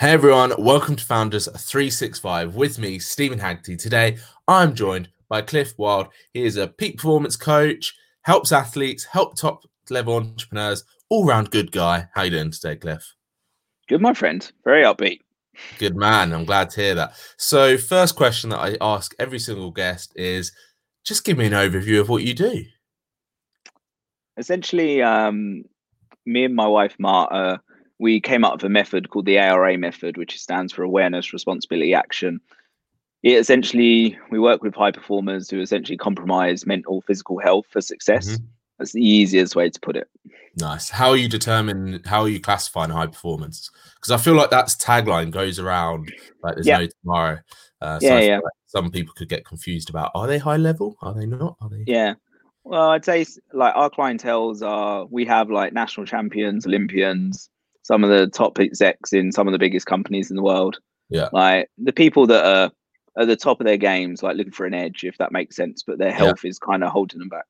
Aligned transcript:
Hey 0.00 0.12
everyone, 0.12 0.52
welcome 0.58 0.94
to 0.94 1.04
Founders 1.06 1.46
365 1.48 2.54
with 2.54 2.78
me, 2.78 3.00
Steven 3.00 3.40
Haggerty. 3.40 3.76
Today, 3.76 4.18
I'm 4.46 4.76
joined 4.76 5.08
by 5.28 5.42
Cliff 5.42 5.76
Wilde. 5.76 6.06
He 6.32 6.44
is 6.44 6.56
a 6.56 6.68
peak 6.68 6.98
performance 6.98 7.34
coach, 7.34 7.96
helps 8.22 8.52
athletes, 8.52 9.02
help 9.02 9.34
top 9.34 9.64
level 9.90 10.14
entrepreneurs, 10.14 10.84
all 11.08 11.26
round 11.26 11.50
good 11.50 11.72
guy. 11.72 12.08
How 12.14 12.22
you 12.22 12.30
doing 12.30 12.52
today, 12.52 12.76
Cliff? 12.76 13.12
Good, 13.88 14.00
my 14.00 14.14
friend. 14.14 14.48
Very 14.62 14.84
upbeat. 14.84 15.18
Good 15.80 15.96
man. 15.96 16.32
I'm 16.32 16.44
glad 16.44 16.70
to 16.70 16.80
hear 16.80 16.94
that. 16.94 17.14
So, 17.36 17.76
first 17.76 18.14
question 18.14 18.50
that 18.50 18.60
I 18.60 18.76
ask 18.80 19.16
every 19.18 19.40
single 19.40 19.72
guest 19.72 20.12
is 20.14 20.52
just 21.02 21.24
give 21.24 21.36
me 21.38 21.46
an 21.46 21.54
overview 21.54 22.00
of 22.00 22.08
what 22.08 22.22
you 22.22 22.34
do. 22.34 22.62
Essentially, 24.36 25.02
um, 25.02 25.64
me 26.24 26.44
and 26.44 26.54
my 26.54 26.68
wife 26.68 26.94
Marta 27.00 27.60
we 27.98 28.20
came 28.20 28.44
up 28.44 28.54
with 28.54 28.64
a 28.64 28.68
method 28.68 29.10
called 29.10 29.26
the 29.26 29.38
ARA 29.38 29.76
method, 29.76 30.16
which 30.16 30.40
stands 30.40 30.72
for 30.72 30.82
Awareness, 30.82 31.32
Responsibility, 31.32 31.94
Action. 31.94 32.40
It 33.22 33.32
essentially, 33.32 34.16
we 34.30 34.38
work 34.38 34.62
with 34.62 34.74
high 34.74 34.92
performers 34.92 35.50
who 35.50 35.60
essentially 35.60 35.96
compromise 35.96 36.66
mental, 36.66 37.02
physical 37.02 37.38
health 37.38 37.66
for 37.70 37.80
success. 37.80 38.28
Mm-hmm. 38.28 38.44
That's 38.78 38.92
the 38.92 39.04
easiest 39.04 39.56
way 39.56 39.70
to 39.70 39.80
put 39.80 39.96
it. 39.96 40.08
Nice. 40.60 40.88
How 40.88 41.10
are 41.10 41.16
you 41.16 41.28
determine? 41.28 42.00
How 42.04 42.22
are 42.22 42.28
you 42.28 42.40
classifying 42.40 42.90
high 42.90 43.08
performance? 43.08 43.70
Because 43.96 44.12
I 44.12 44.22
feel 44.22 44.34
like 44.34 44.50
that's 44.50 44.76
tagline 44.76 45.32
goes 45.32 45.58
around 45.58 46.12
like 46.44 46.54
there's 46.54 46.66
yeah. 46.66 46.78
no 46.78 46.86
tomorrow. 47.02 47.38
Uh, 47.80 47.98
so 47.98 48.06
yeah, 48.06 48.20
yeah. 48.20 48.36
Like 48.36 48.52
some 48.66 48.90
people 48.90 49.14
could 49.16 49.28
get 49.28 49.44
confused 49.44 49.90
about 49.90 50.12
are 50.14 50.28
they 50.28 50.38
high 50.38 50.56
level? 50.56 50.96
Are 51.02 51.12
they 51.12 51.26
not? 51.26 51.56
Are 51.60 51.68
they? 51.68 51.84
Yeah. 51.88 52.14
Well, 52.62 52.90
I'd 52.90 53.04
say 53.04 53.26
like 53.52 53.74
our 53.74 53.90
clientels 53.90 54.62
are 54.62 55.06
we 55.06 55.24
have 55.24 55.50
like 55.50 55.72
national 55.72 56.06
champions, 56.06 56.66
Olympians, 56.66 57.50
some 57.88 58.04
of 58.04 58.10
the 58.10 58.26
top 58.26 58.60
execs 58.60 59.14
in 59.14 59.32
some 59.32 59.48
of 59.48 59.52
the 59.52 59.58
biggest 59.58 59.86
companies 59.86 60.30
in 60.30 60.36
the 60.36 60.42
world. 60.42 60.78
Yeah. 61.08 61.30
Like 61.32 61.70
the 61.78 61.92
people 61.92 62.26
that 62.26 62.44
are 62.44 62.70
at 63.18 63.28
the 63.28 63.36
top 63.36 63.60
of 63.60 63.66
their 63.66 63.78
games, 63.78 64.22
like 64.22 64.36
looking 64.36 64.52
for 64.52 64.66
an 64.66 64.74
edge, 64.74 65.04
if 65.04 65.16
that 65.16 65.32
makes 65.32 65.56
sense, 65.56 65.82
but 65.86 65.96
their 65.96 66.12
health 66.12 66.44
yeah. 66.44 66.50
is 66.50 66.58
kind 66.58 66.84
of 66.84 66.90
holding 66.90 67.18
them 67.18 67.30
back. 67.30 67.46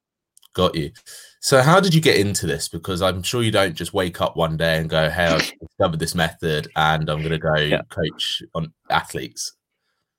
Got 0.55 0.77
you. 0.77 0.93
So, 1.41 1.61
how 1.61 1.81
did 1.81 1.93
you 1.93 2.01
get 2.01 2.19
into 2.19 2.47
this? 2.47 2.69
Because 2.69 3.03
I'm 3.03 3.25
sure 3.25 3.43
you 3.43 3.51
don't 3.51 3.75
just 3.75 3.93
wake 3.93 4.21
up 4.21 4.37
one 4.37 4.57
day 4.57 4.79
and 4.79 4.89
go, 4.89 5.11
"Hey, 5.11 5.27
I've 5.27 5.53
discovered 5.61 5.99
this 5.99 6.15
method, 6.15 6.69
and 6.75 7.11
I'm 7.11 7.19
going 7.19 7.33
to 7.33 7.39
go 7.39 7.57
yeah. 7.57 7.83
coach 7.91 8.43
on 8.55 8.73
athletes." 8.91 9.55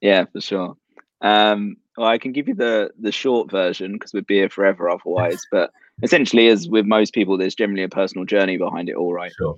Yeah, 0.02 0.25
for 0.31 0.40
sure. 0.40 0.75
Um, 1.22 1.78
well, 1.97 2.08
I 2.08 2.17
can 2.17 2.31
give 2.31 2.47
you 2.47 2.53
the 2.53 2.92
the 3.00 3.12
short 3.12 3.50
version 3.50 3.94
because 3.94 4.14
we'd 4.14 4.28
be 4.28 4.36
here 4.36 4.50
forever 4.50 4.90
otherwise. 4.90 5.42
but 5.52 5.72
essentially, 6.03 6.47
as 6.47 6.70
with 6.70 6.86
most 6.86 7.14
people, 7.14 7.38
there's 7.38 7.56
generally 7.56 7.84
a 7.84 7.90
personal 7.90 8.23
journey 8.23 8.58
behind 8.58 8.88
it 8.88 8.95
all, 8.95 9.14
right? 9.14 9.31
Sure. 9.38 9.58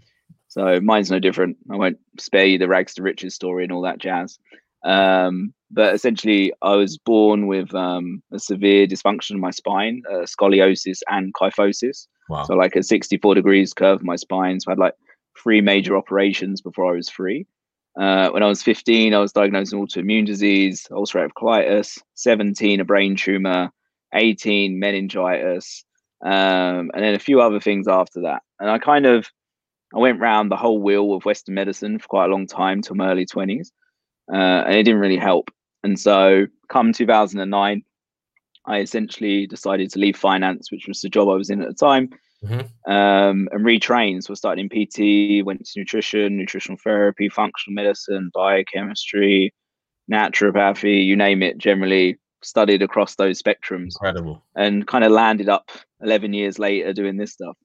So 0.52 0.82
mine's 0.82 1.10
no 1.10 1.18
different. 1.18 1.56
I 1.72 1.78
won't 1.78 1.98
spare 2.20 2.46
you 2.46 2.58
the 2.58 2.68
rags 2.68 2.94
to 2.96 3.02
riches 3.02 3.34
story 3.34 3.64
and 3.64 3.72
all 3.72 3.84
that 3.84 4.00
jazz. 4.00 4.38
Um, 4.84 5.54
but 5.72 5.96
essentially, 5.96 6.52
I 6.62 6.76
was 6.76 6.98
born 6.98 7.48
with 7.48 7.74
um, 7.74 8.22
a 8.34 8.40
severe 8.40 8.86
dysfunction 8.86 9.36
of 9.36 9.40
my 9.40 9.52
spine, 9.52 10.04
uh, 10.12 10.26
scoliosis 10.26 11.04
and 11.08 11.34
kyphosis. 11.34 12.08
Wow. 12.28 12.44
So 12.44 12.56
like 12.56 12.76
a 12.76 12.84
64 12.84 13.36
degrees 13.36 13.74
curve 13.74 14.00
of 14.00 14.04
my 14.04 14.18
spine. 14.18 14.60
So 14.60 14.70
I 14.70 14.72
had 14.74 14.80
like 14.80 14.96
three 15.42 15.62
major 15.62 15.96
operations 15.96 16.60
before 16.60 16.92
I 16.92 16.98
was 16.98 17.10
free. 17.10 17.48
Uh, 17.98 18.30
when 18.32 18.44
I 18.44 18.48
was 18.48 18.62
15, 18.62 19.14
I 19.14 19.20
was 19.20 19.32
diagnosed 19.32 19.74
with 19.74 19.90
autoimmune 19.90 20.26
disease, 20.26 20.86
ulcerative 20.92 21.32
colitis, 21.32 21.98
17, 22.16 22.82
a 22.82 22.84
brain 22.84 23.16
tumor, 23.16 23.72
18, 24.14 24.78
meningitis, 24.78 25.86
um, 26.22 26.92
and 26.94 27.02
then 27.02 27.14
a 27.14 27.20
few 27.20 27.40
other 27.40 27.62
things 27.62 27.88
after 27.88 28.24
that. 28.24 28.42
And 28.60 28.70
I 28.70 28.80
kind 28.80 29.06
of 29.06 29.32
I 29.94 30.00
went 30.00 30.20
round 30.20 30.50
the 30.50 30.58
whole 30.58 30.82
wheel 30.82 31.14
of 31.14 31.26
Western 31.26 31.56
medicine 31.56 32.00
for 32.00 32.08
quite 32.08 32.26
a 32.26 32.32
long 32.32 32.48
time 32.48 32.82
till 32.82 32.96
my 32.96 33.10
early 33.12 33.26
20s, 33.26 33.72
uh, 34.32 34.64
and 34.66 34.76
it 34.76 34.84
didn't 34.84 35.02
really 35.02 35.18
help. 35.18 35.52
And 35.84 36.00
so, 36.00 36.48
come 36.70 36.94
2009, 36.94 37.84
I 38.66 38.80
essentially 38.80 39.48
decided 39.48 39.90
to 39.92 40.00
leave 40.00 40.16
finance, 40.16 40.72
which 40.72 40.88
was 40.88 41.02
the 41.02 41.10
job 41.10 41.28
I 41.28 41.34
was 41.34 41.50
in 41.50 41.62
at 41.62 41.68
the 41.68 41.74
time, 41.74 42.10
mm-hmm. 42.44 42.92
um, 42.92 43.50
and 43.52 43.66
retrain. 43.66 44.24
So, 44.24 44.32
I 44.32 44.36
started 44.36 44.62
in 44.62 44.70
PT, 44.70 45.46
went 45.46 45.66
to 45.66 45.80
nutrition, 45.80 46.38
nutritional 46.38 46.78
therapy, 46.84 47.28
functional 47.30 47.74
medicine, 47.74 48.32
biochemistry, 48.34 49.54
naturopathy, 50.12 51.06
you 51.06 51.16
name 51.16 51.42
it, 51.42 51.58
generally 51.58 52.18
studied 52.44 52.82
across 52.82 53.16
those 53.16 53.42
spectrums. 53.42 53.96
Incredible. 53.96 54.44
And 54.56 54.88
kind 54.88 55.04
of 55.04 55.12
landed 55.12 55.50
up 55.50 55.72
11 56.02 56.34
years 56.34 56.60
later 56.60 56.94
doing 56.94 57.18
this 57.18 57.34
stuff. 57.34 57.58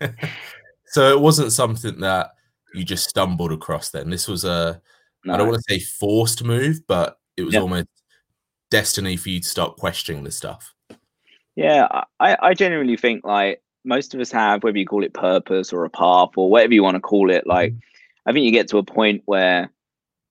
So 0.94 1.10
it 1.10 1.20
wasn't 1.20 1.50
something 1.50 1.98
that 2.02 2.30
you 2.72 2.84
just 2.84 3.08
stumbled 3.08 3.50
across. 3.50 3.90
Then 3.90 4.10
this 4.10 4.28
was 4.28 4.44
a 4.44 4.80
no. 5.24 5.34
I 5.34 5.36
don't 5.36 5.48
want 5.48 5.60
to 5.60 5.74
say 5.74 5.80
forced 5.80 6.44
move, 6.44 6.82
but 6.86 7.18
it 7.36 7.42
was 7.42 7.56
almost 7.56 7.88
destiny 8.70 9.16
for 9.16 9.30
you 9.30 9.40
to 9.40 9.48
start 9.48 9.76
questioning 9.76 10.22
this 10.22 10.36
stuff. 10.36 10.72
Yeah, 11.56 11.88
I, 12.20 12.36
I 12.40 12.54
genuinely 12.54 12.96
think 12.96 13.24
like 13.24 13.60
most 13.84 14.14
of 14.14 14.20
us 14.20 14.30
have, 14.30 14.62
whether 14.62 14.78
you 14.78 14.86
call 14.86 15.02
it 15.02 15.12
purpose 15.14 15.72
or 15.72 15.84
a 15.84 15.90
path 15.90 16.28
or 16.36 16.48
whatever 16.48 16.74
you 16.74 16.84
want 16.84 16.94
to 16.94 17.00
call 17.00 17.28
it, 17.28 17.44
like 17.44 17.72
mm-hmm. 17.72 18.28
I 18.30 18.32
think 18.32 18.44
you 18.44 18.52
get 18.52 18.68
to 18.68 18.78
a 18.78 18.84
point 18.84 19.22
where 19.24 19.72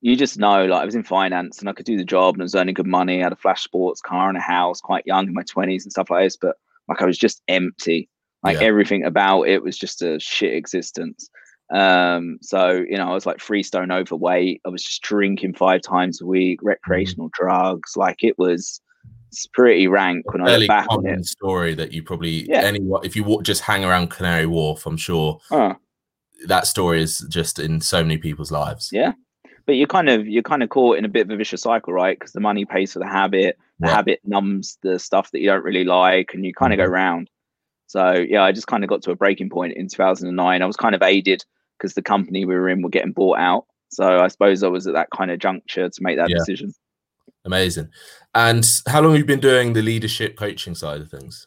you 0.00 0.16
just 0.16 0.38
know, 0.38 0.64
like 0.64 0.80
I 0.80 0.86
was 0.86 0.94
in 0.94 1.04
finance 1.04 1.58
and 1.58 1.68
I 1.68 1.74
could 1.74 1.84
do 1.84 1.98
the 1.98 2.04
job 2.04 2.36
and 2.36 2.40
I 2.40 2.44
was 2.44 2.54
earning 2.54 2.72
good 2.72 2.86
money, 2.86 3.20
I 3.20 3.24
had 3.24 3.32
a 3.34 3.36
flash 3.36 3.64
sports 3.64 4.00
car 4.00 4.30
and 4.30 4.38
a 4.38 4.40
house, 4.40 4.80
quite 4.80 5.06
young 5.06 5.26
in 5.26 5.34
my 5.34 5.42
twenties 5.42 5.84
and 5.84 5.92
stuff 5.92 6.08
like 6.08 6.24
this, 6.24 6.38
but 6.38 6.56
like 6.88 7.02
I 7.02 7.04
was 7.04 7.18
just 7.18 7.42
empty. 7.48 8.08
Like 8.44 8.60
yeah. 8.60 8.66
everything 8.66 9.04
about 9.04 9.44
it 9.44 9.62
was 9.62 9.76
just 9.76 10.02
a 10.02 10.20
shit 10.20 10.54
existence. 10.54 11.30
Um, 11.72 12.38
so 12.42 12.84
you 12.88 12.96
know, 12.96 13.10
I 13.10 13.14
was 13.14 13.26
like 13.26 13.40
three 13.40 13.62
stone 13.62 13.90
overweight. 13.90 14.60
I 14.66 14.68
was 14.68 14.84
just 14.84 15.02
drinking 15.02 15.54
five 15.54 15.80
times 15.80 16.20
a 16.20 16.26
week, 16.26 16.60
mm-hmm. 16.60 16.68
recreational 16.68 17.28
mm. 17.28 17.32
drugs. 17.32 17.96
Like 17.96 18.22
it 18.22 18.38
was 18.38 18.80
it's 19.28 19.46
pretty 19.46 19.88
rank 19.88 20.30
when 20.32 20.46
I 20.46 20.56
look 20.56 20.68
back 20.68 20.86
on 20.90 21.06
it. 21.06 21.24
Story 21.24 21.74
that 21.74 21.92
you 21.92 22.02
probably 22.02 22.48
yeah. 22.48 22.60
any 22.60 22.80
if 23.02 23.16
you 23.16 23.40
just 23.42 23.62
hang 23.62 23.84
around 23.84 24.10
Canary 24.10 24.46
Wharf, 24.46 24.86
I'm 24.86 24.96
sure 24.96 25.40
uh. 25.50 25.74
that 26.46 26.66
story 26.66 27.02
is 27.02 27.26
just 27.28 27.58
in 27.58 27.80
so 27.80 28.02
many 28.02 28.18
people's 28.18 28.52
lives. 28.52 28.90
Yeah, 28.92 29.12
but 29.66 29.72
you're 29.72 29.88
kind 29.88 30.08
of 30.08 30.26
you're 30.28 30.42
kind 30.42 30.62
of 30.62 30.68
caught 30.68 30.98
in 30.98 31.04
a 31.04 31.08
bit 31.08 31.26
of 31.26 31.30
a 31.30 31.36
vicious 31.36 31.62
cycle, 31.62 31.92
right? 31.92 32.18
Because 32.18 32.32
the 32.32 32.40
money 32.40 32.64
pays 32.64 32.92
for 32.92 32.98
the 33.00 33.08
habit, 33.08 33.58
the 33.80 33.88
habit 33.88 34.20
numbs 34.24 34.78
the 34.82 34.98
stuff 34.98 35.30
that 35.32 35.40
you 35.40 35.46
don't 35.46 35.64
really 35.64 35.84
like, 35.84 36.34
and 36.34 36.44
you 36.44 36.54
kind 36.54 36.72
of 36.72 36.78
mm-hmm. 36.78 36.86
go 36.86 36.92
round. 36.92 37.30
So 37.86 38.12
yeah, 38.12 38.42
I 38.42 38.52
just 38.52 38.66
kind 38.66 38.84
of 38.84 38.90
got 38.90 39.02
to 39.02 39.10
a 39.10 39.16
breaking 39.16 39.50
point 39.50 39.74
in 39.74 39.88
2009. 39.88 40.62
I 40.62 40.66
was 40.66 40.76
kind 40.76 40.94
of 40.94 41.02
aided 41.02 41.44
because 41.78 41.94
the 41.94 42.02
company 42.02 42.44
we 42.44 42.54
were 42.54 42.68
in 42.68 42.82
were 42.82 42.88
getting 42.88 43.12
bought 43.12 43.38
out. 43.38 43.66
So 43.88 44.20
I 44.20 44.28
suppose 44.28 44.62
I 44.62 44.68
was 44.68 44.86
at 44.86 44.94
that 44.94 45.08
kind 45.14 45.30
of 45.30 45.38
juncture 45.38 45.88
to 45.88 46.02
make 46.02 46.16
that 46.16 46.30
yeah. 46.30 46.36
decision. 46.38 46.72
Amazing. 47.44 47.90
And 48.34 48.66
how 48.88 49.02
long 49.02 49.12
have 49.12 49.18
you 49.18 49.24
been 49.24 49.40
doing 49.40 49.74
the 49.74 49.82
leadership 49.82 50.36
coaching 50.36 50.74
side 50.74 51.00
of 51.00 51.10
things? 51.10 51.46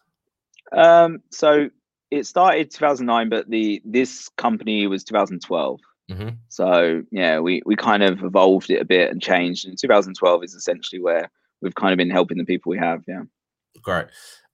Um, 0.72 1.20
so 1.32 1.70
it 2.12 2.26
started 2.26 2.72
2009, 2.72 3.30
but 3.30 3.50
the 3.50 3.82
this 3.84 4.30
company 4.38 4.88
was 4.88 5.04
2012. 5.04 5.80
Mm-hmm. 6.10 6.30
So 6.48 7.04
yeah, 7.12 7.40
we 7.40 7.62
we 7.66 7.76
kind 7.76 8.04
of 8.04 8.24
evolved 8.24 8.70
it 8.70 8.82
a 8.82 8.86
bit 8.86 9.12
and 9.12 9.22
changed. 9.22 9.68
And 9.68 9.78
2012 9.78 10.44
is 10.44 10.54
essentially 10.54 11.02
where 11.02 11.30
we've 11.62 11.76
kind 11.76 11.92
of 11.92 11.98
been 11.98 12.10
helping 12.10 12.38
the 12.38 12.46
people 12.46 12.70
we 12.70 12.78
have. 12.78 13.04
Yeah. 13.08 13.24
Great. 13.82 14.08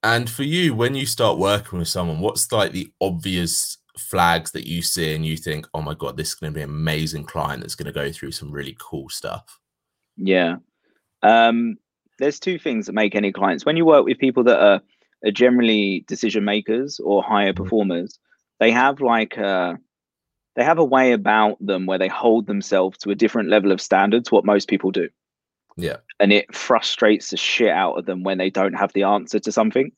And 0.03 0.29
for 0.29 0.43
you, 0.43 0.75
when 0.75 0.95
you 0.95 1.05
start 1.05 1.37
working 1.37 1.79
with 1.79 1.87
someone, 1.87 2.19
what's 2.19 2.51
like 2.51 2.73
the 2.73 2.91
obvious 2.99 3.77
flags 3.97 4.51
that 4.51 4.67
you 4.67 4.81
see 4.81 5.15
and 5.15 5.25
you 5.25 5.37
think, 5.37 5.65
oh 5.73 5.81
my 5.81 5.93
God, 5.93 6.17
this 6.17 6.29
is 6.29 6.35
going 6.35 6.51
to 6.51 6.57
be 6.57 6.61
an 6.61 6.69
amazing 6.69 7.23
client 7.23 7.61
that's 7.61 7.75
going 7.75 7.85
to 7.85 7.93
go 7.93 8.11
through 8.11 8.31
some 8.31 8.51
really 8.51 8.75
cool 8.79 9.07
stuff? 9.07 9.59
Yeah. 10.17 10.57
Um, 11.21 11.77
there's 12.19 12.39
two 12.39 12.59
things 12.59 12.85
that 12.85 12.93
make 12.93 13.15
any 13.15 13.31
clients. 13.31 13.65
When 13.65 13.77
you 13.77 13.85
work 13.85 14.05
with 14.05 14.17
people 14.19 14.43
that 14.43 14.59
are, 14.59 14.81
are 15.25 15.31
generally 15.31 16.03
decision 16.07 16.43
makers 16.43 16.99
or 16.99 17.23
higher 17.23 17.53
mm-hmm. 17.53 17.63
performers, 17.63 18.19
they 18.59 18.71
have 18.71 18.99
like 18.99 19.37
a, 19.37 19.77
they 20.55 20.63
have 20.63 20.79
a 20.79 20.85
way 20.85 21.13
about 21.13 21.57
them 21.65 21.85
where 21.85 21.97
they 21.97 22.09
hold 22.09 22.45
themselves 22.45 22.97
to 22.99 23.09
a 23.09 23.15
different 23.15 23.49
level 23.49 23.71
of 23.71 23.81
standard 23.81 24.25
to 24.25 24.35
what 24.35 24.45
most 24.45 24.67
people 24.67 24.91
do. 24.91 25.07
Yeah. 25.77 25.97
And 26.19 26.31
it 26.31 26.53
frustrates 26.53 27.29
the 27.29 27.37
shit 27.37 27.71
out 27.71 27.97
of 27.97 28.05
them 28.05 28.23
when 28.23 28.37
they 28.37 28.49
don't 28.49 28.73
have 28.73 28.93
the 28.93 29.03
answer 29.03 29.39
to 29.39 29.51
something. 29.51 29.91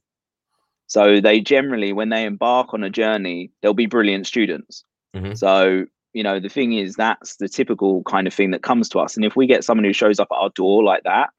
So 0.88 1.20
they 1.20 1.40
generally, 1.40 1.94
when 1.94 2.10
they 2.10 2.26
embark 2.26 2.74
on 2.74 2.84
a 2.84 2.90
journey, 2.90 3.52
they'll 3.62 3.74
be 3.74 3.88
brilliant 3.88 4.28
students. 4.28 4.84
Mm-hmm. 5.16 5.34
So, 5.34 5.86
you 6.14 6.24
know, 6.24 6.40
the 6.40 6.50
thing 6.50 6.74
is, 6.74 6.96
that's 6.96 7.38
the 7.38 7.50
typical 7.50 8.04
kind 8.04 8.28
of 8.28 8.34
thing 8.34 8.52
that 8.52 8.64
comes 8.64 8.90
to 8.90 9.00
us. 9.00 9.16
And 9.16 9.26
if 9.26 9.36
we 9.36 9.48
get 9.48 9.64
someone 9.64 9.86
who 9.86 9.94
shows 9.94 10.20
up 10.20 10.28
at 10.32 10.36
our 10.36 10.50
door 10.50 10.84
like 10.84 11.04
that, 11.04 11.30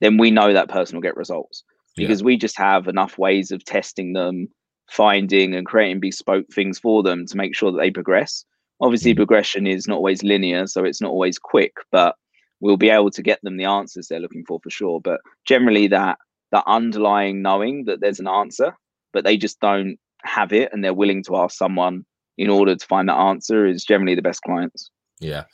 then 0.00 0.18
we 0.18 0.30
know 0.30 0.52
that 0.52 0.68
person 0.68 0.96
will 0.96 1.02
get 1.02 1.16
results 1.16 1.62
because 1.96 2.20
yeah. 2.20 2.26
we 2.26 2.36
just 2.36 2.58
have 2.58 2.88
enough 2.88 3.16
ways 3.16 3.50
of 3.50 3.64
testing 3.64 4.12
them, 4.12 4.48
finding 4.90 5.54
and 5.54 5.66
creating 5.66 6.00
bespoke 6.00 6.46
things 6.52 6.78
for 6.78 7.02
them 7.02 7.26
to 7.26 7.36
make 7.36 7.54
sure 7.54 7.72
that 7.72 7.78
they 7.78 7.90
progress. 7.90 8.44
Obviously, 8.80 9.12
mm-hmm. 9.12 9.20
progression 9.20 9.66
is 9.66 9.88
not 9.88 9.96
always 9.96 10.22
linear, 10.22 10.66
so 10.66 10.84
it's 10.84 11.00
not 11.00 11.10
always 11.10 11.38
quick, 11.38 11.72
but 11.90 12.16
we'll 12.60 12.76
be 12.76 12.90
able 12.90 13.10
to 13.10 13.22
get 13.22 13.40
them 13.42 13.56
the 13.56 13.64
answers 13.64 14.08
they're 14.08 14.20
looking 14.20 14.44
for 14.46 14.60
for 14.62 14.70
sure. 14.70 15.00
But 15.00 15.20
generally, 15.46 15.86
that 15.88 16.18
that 16.52 16.64
underlying 16.66 17.42
knowing 17.42 17.84
that 17.86 18.00
there's 18.00 18.20
an 18.20 18.28
answer, 18.28 18.76
but 19.16 19.24
they 19.24 19.38
just 19.38 19.58
don't 19.60 19.98
have 20.24 20.52
it, 20.52 20.68
and 20.72 20.84
they're 20.84 20.92
willing 20.92 21.24
to 21.24 21.36
ask 21.36 21.56
someone 21.56 22.04
in 22.36 22.50
order 22.50 22.76
to 22.76 22.86
find 22.86 23.08
that 23.08 23.16
answer 23.16 23.66
is 23.66 23.82
generally 23.82 24.14
the 24.14 24.20
best 24.20 24.42
clients. 24.42 24.90
Yeah. 25.20 25.44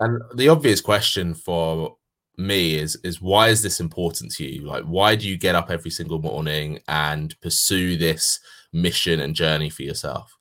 And 0.00 0.20
the 0.34 0.48
obvious 0.48 0.80
question 0.80 1.32
for 1.32 1.96
me 2.36 2.74
is 2.74 2.98
is 3.04 3.22
why 3.22 3.48
is 3.50 3.62
this 3.62 3.78
important 3.78 4.32
to 4.32 4.44
you? 4.44 4.62
Like 4.62 4.82
why 4.82 5.14
do 5.14 5.28
you 5.28 5.38
get 5.38 5.54
up 5.54 5.70
every 5.70 5.92
single 5.92 6.18
morning 6.18 6.80
and 6.88 7.40
pursue 7.40 7.96
this 7.96 8.40
mission 8.72 9.20
and 9.20 9.32
journey 9.32 9.70
for 9.70 9.84
yourself? 9.84 10.36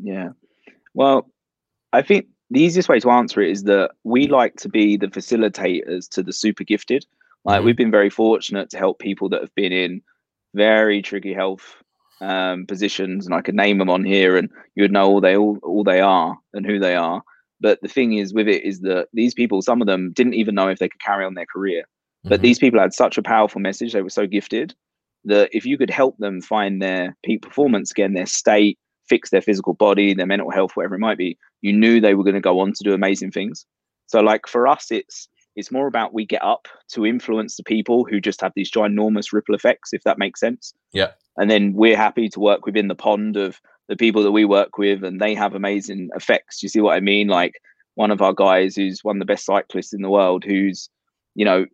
Yeah. 0.00 0.30
Well, 0.94 1.30
I 1.92 2.00
think 2.00 2.28
the 2.50 2.62
easiest 2.62 2.88
way 2.88 2.98
to 3.00 3.10
answer 3.10 3.42
it 3.42 3.50
is 3.50 3.64
that 3.64 3.90
we 4.04 4.26
like 4.26 4.56
to 4.56 4.70
be 4.70 4.96
the 4.96 5.08
facilitators 5.08 6.08
to 6.08 6.22
the 6.22 6.32
super 6.32 6.64
gifted. 6.64 7.04
Like 7.44 7.58
mm-hmm. 7.58 7.66
we've 7.66 7.76
been 7.76 7.90
very 7.90 8.10
fortunate 8.10 8.70
to 8.70 8.78
help 8.78 8.98
people 8.98 9.28
that 9.28 9.42
have 9.42 9.54
been 9.54 9.72
in 9.72 10.00
very 10.54 11.02
tricky 11.02 11.32
health 11.32 11.82
um, 12.20 12.66
positions, 12.66 13.26
and 13.26 13.34
I 13.34 13.40
could 13.40 13.54
name 13.54 13.78
them 13.78 13.90
on 13.90 14.04
here, 14.04 14.36
and 14.36 14.48
you 14.74 14.82
would 14.84 14.92
know 14.92 15.06
all 15.06 15.20
they 15.20 15.36
all, 15.36 15.58
all 15.62 15.84
they 15.84 16.00
are 16.00 16.36
and 16.52 16.66
who 16.66 16.78
they 16.78 16.96
are. 16.96 17.22
But 17.60 17.80
the 17.82 17.88
thing 17.88 18.14
is 18.14 18.32
with 18.32 18.48
it 18.48 18.64
is 18.64 18.80
that 18.80 19.08
these 19.12 19.34
people, 19.34 19.62
some 19.62 19.80
of 19.80 19.86
them 19.86 20.12
didn't 20.12 20.34
even 20.34 20.54
know 20.54 20.68
if 20.68 20.78
they 20.78 20.88
could 20.88 21.00
carry 21.00 21.24
on 21.24 21.34
their 21.34 21.46
career. 21.46 21.82
Mm-hmm. 21.82 22.28
But 22.28 22.42
these 22.42 22.58
people 22.58 22.80
had 22.80 22.94
such 22.94 23.18
a 23.18 23.22
powerful 23.22 23.60
message; 23.60 23.92
they 23.92 24.02
were 24.02 24.10
so 24.10 24.26
gifted 24.26 24.74
that 25.24 25.50
if 25.52 25.66
you 25.66 25.76
could 25.76 25.90
help 25.90 26.16
them 26.18 26.40
find 26.40 26.80
their 26.80 27.16
peak 27.24 27.42
performance 27.42 27.90
again, 27.90 28.14
their 28.14 28.26
state, 28.26 28.78
fix 29.08 29.30
their 29.30 29.42
physical 29.42 29.74
body, 29.74 30.14
their 30.14 30.26
mental 30.26 30.50
health, 30.50 30.72
whatever 30.74 30.94
it 30.94 31.00
might 31.00 31.18
be, 31.18 31.36
you 31.60 31.72
knew 31.72 32.00
they 32.00 32.14
were 32.14 32.24
going 32.24 32.34
to 32.34 32.40
go 32.40 32.60
on 32.60 32.72
to 32.72 32.84
do 32.84 32.94
amazing 32.94 33.30
things. 33.30 33.66
So, 34.06 34.20
like 34.20 34.46
for 34.46 34.66
us, 34.66 34.90
it's 34.90 35.28
it's 35.58 35.72
more 35.72 35.88
about 35.88 36.14
we 36.14 36.24
get 36.24 36.42
up 36.44 36.68
to 36.86 37.04
influence 37.04 37.56
the 37.56 37.64
people 37.64 38.04
who 38.04 38.20
just 38.20 38.40
have 38.40 38.52
these 38.54 38.70
ginormous 38.70 39.32
ripple 39.32 39.56
effects, 39.56 39.92
if 39.92 40.04
that 40.04 40.16
makes 40.16 40.38
sense. 40.38 40.72
Yeah. 40.92 41.10
And 41.36 41.50
then 41.50 41.72
we're 41.72 41.96
happy 41.96 42.28
to 42.28 42.38
work 42.38 42.64
within 42.64 42.86
the 42.86 42.94
pond 42.94 43.36
of 43.36 43.60
the 43.88 43.96
people 43.96 44.22
that 44.22 44.30
we 44.30 44.44
work 44.44 44.78
with, 44.78 45.02
and 45.02 45.20
they 45.20 45.34
have 45.34 45.56
amazing 45.56 46.10
effects. 46.14 46.62
You 46.62 46.68
see 46.68 46.80
what 46.80 46.94
I 46.94 47.00
mean? 47.00 47.26
Like 47.26 47.54
one 47.96 48.12
of 48.12 48.22
our 48.22 48.32
guys 48.32 48.76
who's 48.76 49.02
one 49.02 49.16
of 49.16 49.18
the 49.18 49.32
best 49.32 49.44
cyclists 49.44 49.92
in 49.92 50.00
the 50.00 50.10
world, 50.10 50.44
who's, 50.44 50.88
you 51.34 51.44
know, 51.44 51.66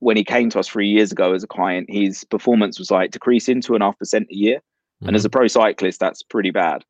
when 0.00 0.16
he 0.16 0.24
came 0.24 0.50
to 0.50 0.58
us 0.58 0.66
three 0.66 0.88
years 0.88 1.12
ago 1.12 1.32
as 1.32 1.44
a 1.44 1.48
client, 1.48 1.88
his 1.88 2.24
performance 2.24 2.76
was 2.76 2.90
like 2.90 3.12
decreasing 3.12 3.60
two 3.60 3.74
and 3.74 3.84
a 3.84 3.86
half 3.86 3.98
percent 4.00 4.26
a 4.32 4.34
year. 4.34 4.56
Mm-hmm. 4.56 5.06
And 5.06 5.16
as 5.16 5.24
a 5.24 5.28
mm-hmm. 5.28 5.38
pro 5.38 5.46
cyclist, 5.46 6.00
that's 6.00 6.24
pretty 6.24 6.50
bad. 6.50 6.84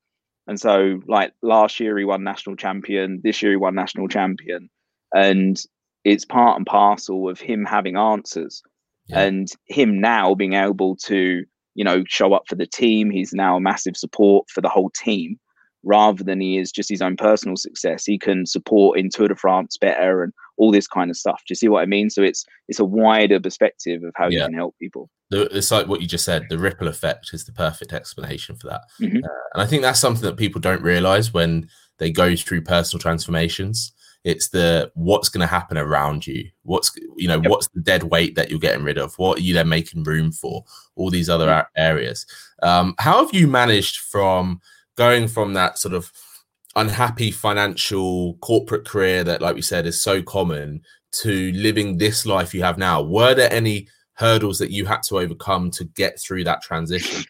And 0.46 0.58
so, 0.58 1.02
like 1.06 1.34
last 1.42 1.78
year, 1.78 1.98
he 1.98 2.06
won 2.06 2.24
national 2.24 2.56
champion. 2.56 3.20
This 3.22 3.42
year, 3.42 3.52
he 3.52 3.56
won 3.56 3.74
national 3.74 4.08
champion. 4.08 4.70
And 5.14 5.62
it's 6.04 6.24
part 6.24 6.56
and 6.56 6.66
parcel 6.66 7.28
of 7.28 7.40
him 7.40 7.64
having 7.64 7.96
answers 7.96 8.62
yeah. 9.08 9.20
and 9.20 9.48
him 9.66 10.00
now 10.00 10.34
being 10.34 10.54
able 10.54 10.96
to 10.96 11.44
you 11.74 11.84
know 11.84 12.02
show 12.06 12.32
up 12.32 12.44
for 12.48 12.54
the 12.54 12.66
team. 12.66 13.10
He's 13.10 13.32
now 13.32 13.56
a 13.56 13.60
massive 13.60 13.96
support 13.96 14.48
for 14.50 14.60
the 14.60 14.68
whole 14.68 14.90
team 14.90 15.38
rather 15.84 16.24
than 16.24 16.40
he 16.40 16.58
is 16.58 16.72
just 16.72 16.88
his 16.88 17.00
own 17.00 17.16
personal 17.16 17.56
success. 17.56 18.04
He 18.04 18.18
can 18.18 18.46
support 18.46 18.98
in 18.98 19.10
tour 19.10 19.28
de 19.28 19.36
france 19.36 19.76
better 19.78 20.22
and 20.22 20.32
all 20.56 20.72
this 20.72 20.88
kind 20.88 21.08
of 21.08 21.16
stuff. 21.16 21.40
Do 21.46 21.52
you 21.52 21.56
see 21.56 21.68
what 21.68 21.82
i 21.82 21.86
mean? 21.86 22.10
So 22.10 22.22
it's 22.22 22.44
it's 22.68 22.80
a 22.80 22.84
wider 22.84 23.40
perspective 23.40 24.02
of 24.02 24.12
how 24.16 24.28
yeah. 24.28 24.40
you 24.40 24.44
can 24.46 24.54
help 24.54 24.76
people. 24.78 25.10
It's 25.30 25.70
like 25.70 25.86
what 25.86 26.00
you 26.00 26.06
just 26.06 26.24
said 26.24 26.46
the 26.48 26.58
ripple 26.58 26.88
effect 26.88 27.30
is 27.32 27.44
the 27.44 27.52
perfect 27.52 27.92
explanation 27.92 28.56
for 28.56 28.68
that. 28.68 28.82
Mm-hmm. 29.00 29.18
uh, 29.18 29.38
and 29.54 29.62
i 29.62 29.66
think 29.66 29.82
that's 29.82 30.00
something 30.00 30.22
that 30.22 30.36
people 30.36 30.60
don't 30.60 30.82
realize 30.82 31.32
when 31.32 31.68
they 31.98 32.10
go 32.10 32.34
through 32.34 32.62
personal 32.62 33.00
transformations 33.00 33.92
it's 34.24 34.48
the 34.48 34.90
what's 34.94 35.28
going 35.28 35.40
to 35.40 35.46
happen 35.46 35.78
around 35.78 36.26
you. 36.26 36.48
What's 36.62 36.92
you 37.16 37.28
know 37.28 37.40
yep. 37.40 37.50
what's 37.50 37.68
the 37.68 37.80
dead 37.80 38.04
weight 38.04 38.34
that 38.34 38.50
you're 38.50 38.58
getting 38.58 38.84
rid 38.84 38.98
of? 38.98 39.14
What 39.18 39.38
are 39.38 39.42
you 39.42 39.54
then 39.54 39.68
making 39.68 40.04
room 40.04 40.32
for? 40.32 40.64
All 40.96 41.10
these 41.10 41.28
other 41.28 41.46
mm. 41.46 41.66
areas. 41.76 42.26
Um, 42.62 42.94
how 42.98 43.24
have 43.24 43.34
you 43.34 43.46
managed 43.46 43.98
from 43.98 44.60
going 44.96 45.28
from 45.28 45.54
that 45.54 45.78
sort 45.78 45.94
of 45.94 46.12
unhappy 46.76 47.30
financial 47.30 48.34
corporate 48.34 48.86
career 48.86 49.24
that, 49.24 49.40
like 49.40 49.54
we 49.54 49.62
said, 49.62 49.86
is 49.86 50.02
so 50.02 50.22
common 50.22 50.82
to 51.10 51.52
living 51.52 51.98
this 51.98 52.26
life 52.26 52.54
you 52.54 52.62
have 52.62 52.78
now? 52.78 53.02
Were 53.02 53.34
there 53.34 53.52
any 53.52 53.88
hurdles 54.14 54.58
that 54.58 54.70
you 54.70 54.84
had 54.84 55.02
to 55.04 55.18
overcome 55.18 55.70
to 55.70 55.84
get 55.84 56.20
through 56.20 56.44
that 56.44 56.62
transition? 56.62 57.24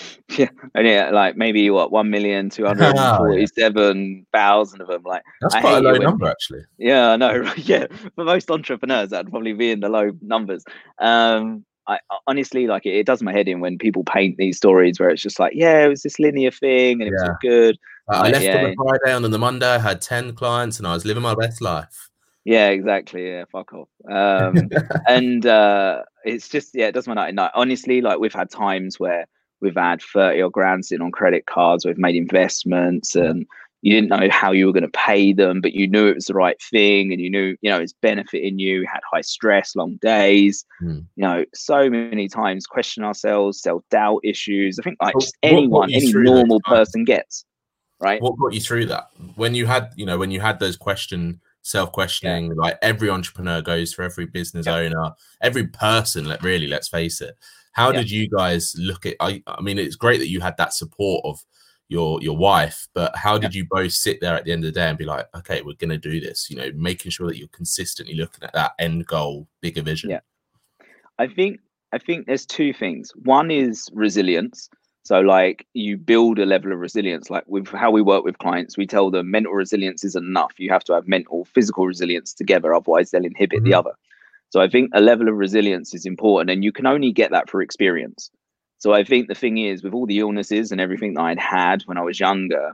yeah, 0.38 0.48
and 0.74 0.86
yeah, 0.86 1.10
like 1.10 1.36
maybe 1.36 1.68
what 1.70 1.92
one 1.92 2.10
million 2.10 2.50
two 2.50 2.64
hundred 2.64 2.96
forty-seven 3.16 4.26
thousand 4.32 4.80
of 4.80 4.88
them. 4.88 5.02
Like 5.04 5.22
that's 5.40 5.54
I 5.54 5.60
quite 5.60 5.78
a 5.78 5.80
low 5.80 5.92
when, 5.92 6.02
number, 6.02 6.26
actually. 6.26 6.62
Yeah, 6.78 7.10
I 7.10 7.16
know. 7.16 7.52
Yeah, 7.56 7.86
for 8.14 8.24
most 8.24 8.50
entrepreneurs, 8.50 9.10
that'd 9.10 9.30
probably 9.30 9.52
be 9.52 9.70
in 9.70 9.80
the 9.80 9.88
low 9.88 10.10
numbers. 10.20 10.64
Um, 10.98 11.64
I 11.86 11.98
honestly 12.26 12.66
like 12.66 12.86
it, 12.86 12.94
it 12.94 13.06
does 13.06 13.22
my 13.22 13.32
head 13.32 13.48
in 13.48 13.60
when 13.60 13.78
people 13.78 14.04
paint 14.04 14.36
these 14.36 14.56
stories 14.56 15.00
where 15.00 15.10
it's 15.10 15.22
just 15.22 15.38
like, 15.38 15.52
yeah, 15.54 15.84
it 15.84 15.88
was 15.88 16.02
this 16.02 16.18
linear 16.18 16.50
thing 16.50 17.00
and 17.00 17.08
it 17.08 17.14
yeah. 17.16 17.28
was 17.28 17.36
good. 17.40 17.78
Uh, 18.12 18.22
I 18.24 18.30
left 18.30 18.44
yeah. 18.44 18.56
on 18.56 18.70
the 18.70 18.76
Friday 18.76 19.16
and 19.16 19.24
on 19.24 19.30
the 19.30 19.38
Monday 19.38 19.66
I 19.66 19.78
had 19.78 20.00
10 20.00 20.34
clients 20.34 20.78
and 20.78 20.86
I 20.86 20.94
was 20.94 21.04
living 21.04 21.22
my 21.22 21.34
best 21.34 21.60
life. 21.60 22.10
Yeah, 22.44 22.68
exactly. 22.68 23.28
Yeah, 23.28 23.44
fuck 23.50 23.72
off. 23.72 23.88
Um, 24.10 24.68
and 25.08 25.46
uh, 25.46 26.02
it's 26.24 26.48
just, 26.48 26.70
yeah, 26.74 26.86
it 26.86 26.92
does 26.92 27.06
my 27.06 27.14
night. 27.14 27.50
Honestly, 27.54 28.00
like 28.00 28.18
we've 28.18 28.32
had 28.32 28.50
times 28.50 28.98
where 28.98 29.26
we've 29.62 29.76
had 29.76 30.02
30 30.02 30.42
or 30.42 30.50
grand 30.50 30.84
sitting 30.84 31.04
on 31.04 31.12
credit 31.12 31.46
cards, 31.46 31.86
we've 31.86 31.96
made 31.96 32.16
investments 32.16 33.14
and 33.14 33.46
you 33.82 33.92
didn't 33.92 34.10
know 34.10 34.28
how 34.30 34.52
you 34.52 34.66
were 34.66 34.72
going 34.72 34.84
to 34.84 34.88
pay 34.90 35.32
them, 35.32 35.60
but 35.60 35.72
you 35.72 35.88
knew 35.88 36.06
it 36.06 36.14
was 36.14 36.26
the 36.26 36.34
right 36.34 36.60
thing 36.62 37.12
and 37.12 37.20
you 37.20 37.28
knew, 37.28 37.56
you 37.62 37.70
know, 37.70 37.80
it's 37.80 37.92
benefiting 37.92 38.58
you, 38.58 38.86
had 38.86 39.00
high 39.10 39.20
stress, 39.20 39.74
long 39.74 39.98
days, 40.00 40.64
mm. 40.80 41.04
you 41.16 41.22
know, 41.22 41.44
so 41.52 41.90
many 41.90 42.28
times 42.28 42.64
question 42.64 43.02
ourselves, 43.02 43.60
self 43.60 43.82
doubt 43.90 44.20
issues. 44.22 44.78
I 44.78 44.82
think 44.82 44.98
like 45.02 45.14
just 45.18 45.36
anyone, 45.42 45.92
any 45.92 46.12
normal 46.12 46.60
person 46.64 47.04
gets, 47.04 47.44
right? 48.00 48.22
What 48.22 48.38
got 48.38 48.54
you 48.54 48.60
through 48.60 48.86
that? 48.86 49.08
When 49.34 49.56
you 49.56 49.66
had, 49.66 49.92
you 49.96 50.06
know, 50.06 50.16
when 50.16 50.30
you 50.30 50.40
had 50.40 50.60
those 50.60 50.76
question, 50.76 51.40
self 51.62 51.90
questioning, 51.90 52.46
yeah. 52.46 52.52
like 52.56 52.78
every 52.82 53.10
entrepreneur 53.10 53.62
goes 53.62 53.92
for 53.92 54.02
every 54.02 54.26
business 54.26 54.66
yeah. 54.66 54.76
owner, 54.76 55.10
every 55.40 55.66
person, 55.66 56.26
let 56.26 56.44
really, 56.44 56.68
let's 56.68 56.88
face 56.88 57.20
it 57.20 57.36
how 57.72 57.90
yeah. 57.90 57.98
did 57.98 58.10
you 58.10 58.28
guys 58.28 58.74
look 58.78 59.06
at? 59.06 59.16
I, 59.20 59.42
I 59.46 59.60
mean, 59.60 59.78
it's 59.78 59.96
great 59.96 60.18
that 60.18 60.28
you 60.28 60.40
had 60.40 60.56
that 60.58 60.72
support 60.72 61.22
of 61.24 61.44
your 61.88 62.22
your 62.22 62.36
wife, 62.36 62.88
but 62.94 63.14
how 63.16 63.36
did 63.38 63.54
you 63.54 63.66
both 63.70 63.92
sit 63.92 64.20
there 64.20 64.34
at 64.34 64.44
the 64.44 64.52
end 64.52 64.64
of 64.64 64.72
the 64.72 64.80
day 64.80 64.88
and 64.88 64.98
be 64.98 65.04
like, 65.04 65.26
okay, 65.34 65.62
we're 65.62 65.74
gonna 65.74 65.98
do 65.98 66.20
this? 66.20 66.48
You 66.50 66.56
know, 66.56 66.70
making 66.74 67.10
sure 67.10 67.28
that 67.28 67.38
you're 67.38 67.48
consistently 67.48 68.14
looking 68.14 68.44
at 68.44 68.52
that 68.54 68.72
end 68.78 69.06
goal, 69.06 69.48
bigger 69.60 69.82
vision. 69.82 70.10
Yeah, 70.10 70.20
I 71.18 71.26
think 71.26 71.60
I 71.92 71.98
think 71.98 72.26
there's 72.26 72.46
two 72.46 72.72
things. 72.72 73.12
One 73.24 73.50
is 73.50 73.88
resilience. 73.92 74.70
So, 75.04 75.20
like, 75.20 75.66
you 75.74 75.96
build 75.96 76.38
a 76.38 76.46
level 76.46 76.72
of 76.72 76.78
resilience. 76.78 77.28
Like, 77.28 77.42
with 77.48 77.66
how 77.68 77.90
we 77.90 78.02
work 78.02 78.24
with 78.24 78.38
clients, 78.38 78.78
we 78.78 78.86
tell 78.86 79.10
them 79.10 79.32
mental 79.32 79.52
resilience 79.52 80.04
isn't 80.04 80.24
enough. 80.24 80.52
You 80.58 80.70
have 80.70 80.84
to 80.84 80.92
have 80.94 81.08
mental, 81.08 81.44
physical 81.44 81.86
resilience 81.86 82.32
together. 82.32 82.72
Otherwise, 82.72 83.10
they'll 83.10 83.24
inhibit 83.24 83.58
mm-hmm. 83.58 83.64
the 83.64 83.74
other. 83.74 83.92
So 84.52 84.60
I 84.60 84.68
think 84.68 84.90
a 84.92 85.00
level 85.00 85.28
of 85.28 85.36
resilience 85.36 85.94
is 85.94 86.04
important, 86.04 86.50
and 86.50 86.62
you 86.62 86.72
can 86.72 86.86
only 86.86 87.10
get 87.10 87.30
that 87.30 87.48
through 87.48 87.62
experience. 87.62 88.30
So 88.76 88.92
I 88.92 89.02
think 89.02 89.28
the 89.28 89.34
thing 89.34 89.56
is, 89.56 89.82
with 89.82 89.94
all 89.94 90.04
the 90.04 90.18
illnesses 90.18 90.70
and 90.70 90.78
everything 90.78 91.14
that 91.14 91.22
I'd 91.22 91.38
had 91.38 91.80
when 91.86 91.96
I 91.96 92.02
was 92.02 92.20
younger, 92.20 92.72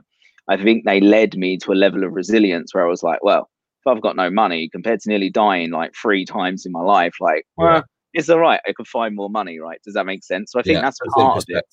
I 0.49 0.57
think 0.57 0.83
they 0.83 0.99
led 0.99 1.37
me 1.37 1.57
to 1.59 1.71
a 1.71 1.75
level 1.75 2.03
of 2.03 2.11
resilience 2.11 2.75
where 2.75 2.85
I 2.85 2.89
was 2.89 3.01
like, 3.01 3.23
well, 3.23 3.49
if 3.79 3.87
I've 3.87 4.01
got 4.01 4.17
no 4.17 4.29
money 4.29 4.67
compared 4.67 4.99
to 4.99 5.09
nearly 5.09 5.29
dying 5.29 5.71
like 5.71 5.93
three 5.95 6.25
times 6.25 6.65
in 6.65 6.73
my 6.73 6.81
life, 6.81 7.13
like, 7.21 7.45
well, 7.55 7.85
it's 8.13 8.29
all 8.29 8.39
right. 8.39 8.59
I 8.67 8.73
can 8.73 8.83
find 8.83 9.15
more 9.15 9.29
money, 9.29 9.57
right? 9.59 9.79
Does 9.85 9.93
that 9.93 10.05
make 10.05 10.25
sense? 10.25 10.51
So 10.51 10.59
I 10.59 10.63
think 10.63 10.75
yeah, 10.75 10.81
that's 10.81 10.99
part 11.13 11.37
of 11.37 11.45
it. 11.47 11.65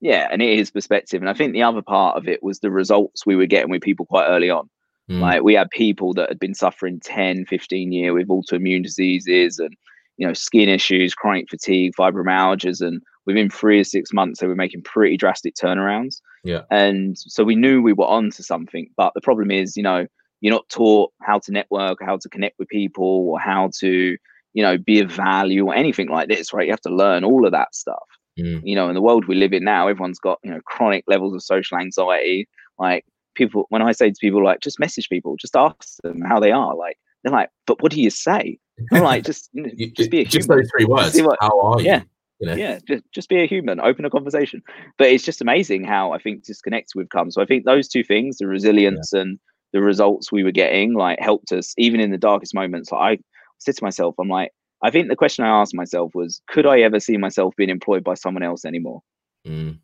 Yeah, 0.00 0.26
and 0.32 0.42
it 0.42 0.58
is 0.58 0.72
perspective. 0.72 1.22
And 1.22 1.30
I 1.30 1.34
think 1.34 1.52
the 1.52 1.62
other 1.62 1.82
part 1.82 2.16
of 2.16 2.26
it 2.26 2.42
was 2.42 2.58
the 2.58 2.72
results 2.72 3.24
we 3.24 3.36
were 3.36 3.46
getting 3.46 3.70
with 3.70 3.82
people 3.82 4.06
quite 4.06 4.26
early 4.26 4.50
on. 4.50 4.68
Mm. 5.10 5.20
Like 5.20 5.42
we 5.42 5.54
had 5.54 5.70
people 5.70 6.14
that 6.14 6.28
had 6.28 6.38
been 6.38 6.54
suffering 6.54 7.00
10, 7.00 7.46
15 7.46 7.92
year 7.92 8.14
with 8.14 8.28
autoimmune 8.28 8.82
diseases 8.82 9.58
and 9.58 9.74
you 10.16 10.26
know 10.26 10.32
skin 10.32 10.68
issues, 10.68 11.14
chronic 11.14 11.48
fatigue, 11.50 11.92
fibromyalgias, 11.98 12.80
and 12.80 13.02
within 13.26 13.50
three 13.50 13.80
or 13.80 13.84
six 13.84 14.12
months 14.12 14.40
they 14.40 14.46
were 14.46 14.54
making 14.54 14.82
pretty 14.82 15.16
drastic 15.16 15.54
turnarounds. 15.54 16.20
Yeah. 16.42 16.62
And 16.70 17.16
so 17.18 17.44
we 17.44 17.56
knew 17.56 17.82
we 17.82 17.92
were 17.92 18.06
onto 18.06 18.42
something. 18.42 18.88
But 18.96 19.12
the 19.14 19.20
problem 19.20 19.50
is, 19.50 19.76
you 19.76 19.82
know, 19.82 20.06
you're 20.40 20.54
not 20.54 20.68
taught 20.68 21.12
how 21.22 21.38
to 21.40 21.52
network, 21.52 21.98
how 22.02 22.18
to 22.18 22.28
connect 22.28 22.58
with 22.58 22.68
people, 22.68 23.28
or 23.28 23.40
how 23.40 23.70
to, 23.80 24.16
you 24.52 24.62
know, 24.62 24.78
be 24.78 25.00
of 25.00 25.10
value 25.10 25.66
or 25.66 25.74
anything 25.74 26.08
like 26.08 26.28
this, 26.28 26.52
right? 26.52 26.66
You 26.66 26.72
have 26.72 26.80
to 26.82 26.94
learn 26.94 27.24
all 27.24 27.46
of 27.46 27.52
that 27.52 27.74
stuff. 27.74 28.04
Mm. 28.38 28.60
You 28.64 28.74
know, 28.76 28.88
in 28.88 28.94
the 28.94 29.02
world 29.02 29.26
we 29.26 29.36
live 29.36 29.52
in 29.52 29.64
now, 29.64 29.88
everyone's 29.88 30.18
got, 30.18 30.38
you 30.44 30.50
know, 30.50 30.60
chronic 30.66 31.04
levels 31.06 31.34
of 31.34 31.42
social 31.42 31.78
anxiety. 31.78 32.48
Like 32.78 33.04
people 33.34 33.66
when 33.68 33.82
I 33.82 33.92
say 33.92 34.10
to 34.10 34.16
people 34.20 34.44
like 34.44 34.60
just 34.60 34.80
message 34.80 35.08
people, 35.08 35.36
just 35.36 35.56
ask 35.56 35.96
them 36.02 36.20
how 36.20 36.40
they 36.40 36.52
are. 36.52 36.74
Like 36.74 36.98
they're 37.22 37.32
like, 37.32 37.50
but 37.66 37.82
what 37.82 37.92
do 37.92 38.00
you 38.00 38.10
say? 38.10 38.58
I'm 38.92 39.02
like, 39.02 39.24
just 39.24 39.50
just 39.94 40.10
be 40.10 40.20
a 40.20 40.24
human. 40.24 40.30
just 40.30 40.48
those 40.48 40.70
three 40.70 40.84
words. 40.84 41.20
What, 41.20 41.38
how 41.40 41.60
are 41.60 41.80
you? 41.80 41.86
Yeah. 41.86 42.02
You 42.40 42.48
know? 42.48 42.54
Yeah, 42.56 42.78
just, 42.86 43.04
just 43.12 43.28
be 43.28 43.42
a 43.42 43.46
human, 43.46 43.80
open 43.80 44.04
a 44.04 44.10
conversation. 44.10 44.62
But 44.98 45.08
it's 45.08 45.24
just 45.24 45.40
amazing 45.40 45.84
how 45.84 46.12
I 46.12 46.18
think 46.18 46.44
disconnects 46.44 46.94
we've 46.94 47.08
come. 47.08 47.30
So 47.30 47.40
I 47.40 47.46
think 47.46 47.64
those 47.64 47.88
two 47.88 48.02
things, 48.02 48.38
the 48.38 48.46
resilience 48.46 49.10
yeah. 49.12 49.20
and 49.20 49.38
the 49.72 49.80
results 49.80 50.32
we 50.32 50.42
were 50.42 50.50
getting, 50.50 50.94
like 50.94 51.20
helped 51.20 51.52
us 51.52 51.74
even 51.78 52.00
in 52.00 52.10
the 52.10 52.18
darkest 52.18 52.54
moments. 52.54 52.90
Like 52.90 53.20
I 53.20 53.22
said 53.58 53.76
to 53.76 53.84
myself, 53.84 54.16
I'm 54.18 54.28
like, 54.28 54.50
I 54.82 54.90
think 54.90 55.08
the 55.08 55.16
question 55.16 55.44
I 55.44 55.48
asked 55.48 55.74
myself 55.74 56.12
was, 56.14 56.42
could 56.48 56.66
I 56.66 56.80
ever 56.80 57.00
see 57.00 57.16
myself 57.16 57.54
being 57.56 57.70
employed 57.70 58.04
by 58.04 58.14
someone 58.14 58.42
else 58.42 58.64
anymore? 58.64 59.00
Mm. 59.46 59.78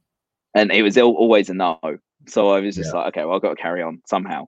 And 0.54 0.72
it 0.72 0.82
was 0.82 0.98
always 0.98 1.48
a 1.48 1.54
no. 1.54 1.78
So 2.26 2.50
I 2.50 2.60
was 2.60 2.76
just 2.76 2.92
yeah. 2.92 3.00
like, 3.00 3.08
okay, 3.08 3.24
well, 3.24 3.36
I've 3.36 3.42
got 3.42 3.56
to 3.56 3.62
carry 3.62 3.82
on 3.82 4.00
somehow. 4.06 4.46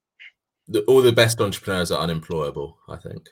the, 0.68 0.82
all 0.82 1.02
the 1.02 1.12
best 1.12 1.40
entrepreneurs 1.40 1.90
are 1.90 2.00
unemployable. 2.00 2.78
I 2.88 2.96
think. 2.96 3.28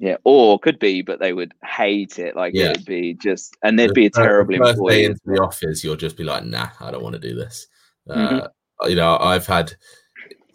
Yeah, 0.00 0.16
or 0.24 0.58
could 0.60 0.78
be, 0.78 1.02
but 1.02 1.18
they 1.18 1.32
would 1.32 1.52
hate 1.64 2.18
it. 2.20 2.36
Like 2.36 2.54
Yeah. 2.54 2.70
it'd 2.70 2.84
be 2.84 3.14
just, 3.14 3.56
and 3.64 3.76
they'd 3.78 3.88
The 3.90 3.94
be 3.94 4.06
a 4.06 4.10
terrible 4.10 4.54
employee. 4.54 4.94
day 4.94 5.04
into 5.06 5.20
the 5.26 5.42
office, 5.42 5.82
you'll 5.82 5.96
just 5.96 6.16
be 6.16 6.22
like, 6.24 6.44
"Nah, 6.44 6.68
I 6.80 6.90
don't 6.92 7.02
want 7.02 7.14
to 7.14 7.20
do 7.28 7.34
this." 7.34 7.66
Uh, 8.08 8.46
you 8.86 8.94
know, 8.94 9.18
I've 9.18 9.46
had 9.46 9.72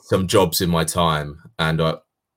some 0.01 0.27
jobs 0.27 0.61
in 0.61 0.69
my 0.69 0.83
time, 0.85 1.41
and 1.59 1.81
I, 1.81 1.95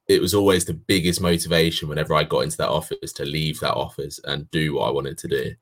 it 0.08 0.20
was 0.20 0.34
always 0.34 0.64
the 0.64 0.74
biggest 0.74 1.20
motivation 1.20 1.88
whenever 1.88 2.14
I 2.14 2.24
got 2.24 2.40
into 2.40 2.56
that 2.58 2.68
office 2.70 3.12
to 3.14 3.24
leave 3.24 3.60
that 3.60 3.74
office 3.74 4.18
and 4.24 4.50
do 4.50 4.74
what 4.74 4.88
I 4.88 4.90
wanted 4.90 5.16
to 5.18 5.28
do. 5.28 5.52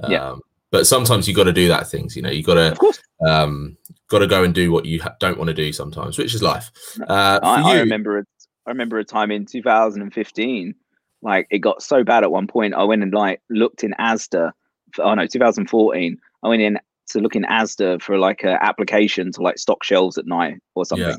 Um, 0.00 0.12
Yeah. 0.12 0.34
But 0.70 0.86
sometimes 0.86 1.26
you 1.28 1.34
got 1.34 1.44
to 1.44 1.52
do 1.52 1.68
that 1.68 1.88
things. 1.88 2.14
You 2.14 2.22
know, 2.22 2.30
you 2.30 2.42
got 2.42 2.54
to 2.54 2.72
Of 2.72 2.78
course, 2.78 3.00
um, 3.26 3.76
got 4.08 4.20
to 4.20 4.26
go 4.26 4.44
and 4.44 4.54
do 4.54 4.70
what 4.70 4.86
you 4.86 5.02
ha- 5.02 5.16
don't 5.18 5.38
want 5.38 5.48
to 5.48 5.54
do 5.54 5.72
sometimes, 5.72 6.16
which 6.16 6.34
is 6.34 6.42
life. 6.42 6.70
Uh, 7.08 7.40
I, 7.42 7.62
I 7.62 7.74
you, 7.74 7.80
remember. 7.80 8.18
A, 8.18 8.24
I 8.66 8.70
remember 8.70 8.98
a 8.98 9.04
time 9.04 9.30
in 9.30 9.46
2015. 9.46 10.74
Like 11.22 11.46
it 11.50 11.58
got 11.58 11.82
so 11.82 12.04
bad 12.04 12.22
at 12.22 12.30
one 12.30 12.46
point. 12.46 12.74
I 12.74 12.84
went 12.84 13.02
and 13.02 13.12
like 13.12 13.40
looked 13.50 13.84
in 13.84 13.92
ASDA. 13.98 14.52
For, 14.92 15.04
oh 15.04 15.14
no, 15.14 15.26
2014. 15.26 16.18
I 16.42 16.48
went 16.48 16.62
in 16.62 16.78
to 17.08 17.18
look 17.18 17.34
in 17.34 17.42
ASDA 17.44 18.00
for 18.00 18.16
like 18.18 18.44
an 18.44 18.56
application 18.60 19.32
to 19.32 19.42
like 19.42 19.58
stock 19.58 19.82
shelves 19.82 20.16
at 20.16 20.26
night 20.26 20.58
or 20.74 20.84
something. 20.84 21.08
Yeah. 21.08 21.16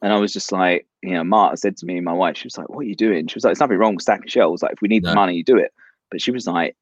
And 0.00 0.12
I 0.12 0.18
was 0.18 0.32
just 0.32 0.52
like, 0.52 0.86
you 1.02 1.10
know, 1.12 1.24
Marta 1.24 1.56
said 1.56 1.76
to 1.78 1.86
me, 1.86 2.00
my 2.00 2.12
wife, 2.12 2.36
she 2.36 2.46
was 2.46 2.58
like, 2.58 2.68
"What 2.68 2.80
are 2.80 2.88
you 2.88 2.94
doing?" 2.94 3.26
She 3.26 3.34
was 3.36 3.44
like, 3.44 3.50
"There's 3.50 3.60
nothing 3.60 3.78
wrong 3.78 3.94
with 3.94 4.02
stacking 4.02 4.28
shelves. 4.28 4.62
Like, 4.62 4.72
if 4.72 4.82
we 4.82 4.88
need 4.88 5.02
No. 5.02 5.10
the 5.10 5.14
money, 5.14 5.34
you 5.34 5.44
do 5.44 5.56
it." 5.56 5.72
But 6.10 6.20
she 6.20 6.30
was 6.30 6.46
like, 6.46 6.76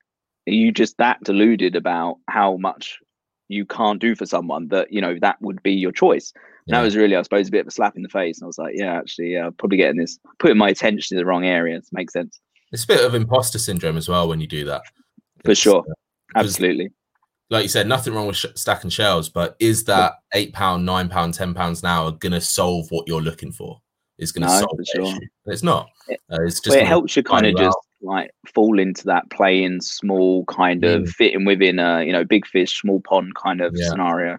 "Are 0.48 0.52
you 0.52 0.72
just 0.72 0.96
that 0.98 1.22
deluded 1.24 1.76
about 1.76 2.16
how 2.28 2.56
much 2.56 2.98
you 3.48 3.64
can't 3.66 4.00
do 4.00 4.14
for 4.14 4.24
someone 4.26 4.68
that 4.68 4.92
you 4.92 5.00
know 5.00 5.16
that 5.20 5.40
would 5.42 5.62
be 5.62 5.72
your 5.72 5.92
choice?" 5.92 6.32
Yeah. 6.66 6.76
that 6.78 6.84
was 6.84 6.94
really, 6.96 7.16
I 7.16 7.22
suppose, 7.22 7.48
a 7.48 7.50
bit 7.50 7.62
of 7.62 7.66
a 7.66 7.70
slap 7.72 7.96
in 7.96 8.02
the 8.02 8.08
face. 8.08 8.38
And 8.38 8.44
I 8.44 8.46
was 8.46 8.58
like, 8.58 8.74
"Yeah, 8.76 8.96
actually, 8.96 9.36
I'm 9.36 9.52
probably 9.54 9.78
getting 9.78 9.96
this, 10.00 10.18
putting 10.38 10.56
my 10.58 10.68
attention 10.68 11.16
in 11.16 11.20
the 11.20 11.26
wrong 11.26 11.44
areas. 11.44 11.88
Makes 11.92 12.12
sense 12.12 12.40
it's 12.72 12.84
a 12.84 12.86
bit 12.86 13.04
of 13.04 13.14
imposter 13.14 13.58
syndrome 13.58 13.98
as 13.98 14.08
well 14.08 14.26
when 14.28 14.40
you 14.40 14.46
do 14.46 14.64
that. 14.64 14.80
for 15.44 15.50
It's, 15.50 15.60
sure. 15.60 15.84
uh, 16.34 16.38
Absolutely. 16.38 16.90
like 17.50 17.64
you 17.64 17.68
said, 17.68 17.86
nothing 17.86 18.14
wrong 18.14 18.26
with 18.26 18.36
sh- 18.36 18.46
stacking 18.54 18.88
shelves, 18.90 19.28
but 19.28 19.56
is 19.58 19.84
that 19.84 20.14
eight 20.32 20.54
pound, 20.54 20.86
nine 20.86 21.08
pound, 21.10 21.34
ten 21.34 21.52
pounds 21.52 21.82
an 21.82 21.88
hour 21.88 22.12
going 22.12 22.32
to 22.32 22.40
solve 22.40 22.86
what 22.90 23.06
you're 23.06 23.20
looking 23.20 23.52
for? 23.52 23.78
Is 24.16 24.32
going 24.32 24.46
to 24.46 24.48
No, 24.54 24.58
solve 24.60 24.70
for 24.70 24.76
the 24.76 24.84
sure. 24.86 25.02
issue? 25.16 25.26
It's 25.46 25.62
not. 25.62 25.90
It- 26.08 26.20
Uh, 26.30 26.38
it's 26.46 26.60
just 26.60 26.74
Well, 26.74 26.78
it 26.82 26.86
helps 26.86 27.14
you 27.16 27.22
kind 27.22 27.44
of 27.44 27.56
just 27.56 27.76
like 28.02 28.30
fall 28.54 28.78
into 28.78 29.04
that 29.04 29.30
playing 29.30 29.80
small 29.80 30.44
kind 30.46 30.84
of 30.84 31.02
Mm. 31.02 31.08
fitting 31.08 31.44
within 31.44 31.78
a 31.78 32.02
you 32.04 32.12
know 32.12 32.24
big 32.24 32.46
fish 32.46 32.80
small 32.80 33.00
pond 33.00 33.34
kind 33.34 33.60
of 33.60 33.72
Yeah. 33.76 33.88
scenario. 33.88 34.38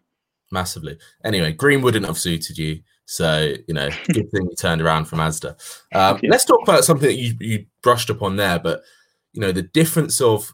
massively. 0.51 0.97
Anyway, 1.25 1.51
green 1.51 1.81
wouldn't 1.81 2.05
have 2.05 2.17
suited 2.19 2.57
you, 2.59 2.79
so 3.05 3.53
you 3.67 3.73
know, 3.73 3.89
good 4.13 4.29
thing 4.31 4.43
you 4.49 4.55
turned 4.55 4.81
around 4.81 5.05
from 5.05 5.19
Asda. 5.19 5.55
Um, 5.95 6.19
Let's 6.23 6.45
talk 6.45 6.59
about 6.63 6.83
something 6.85 7.07
that 7.07 7.15
you 7.15 7.33
you 7.39 7.65
brushed 7.81 8.09
upon 8.11 8.35
there, 8.35 8.59
but 8.59 8.81
you 9.33 9.41
know, 9.41 9.51
the 9.51 9.63
difference 9.63 10.21
of 10.21 10.53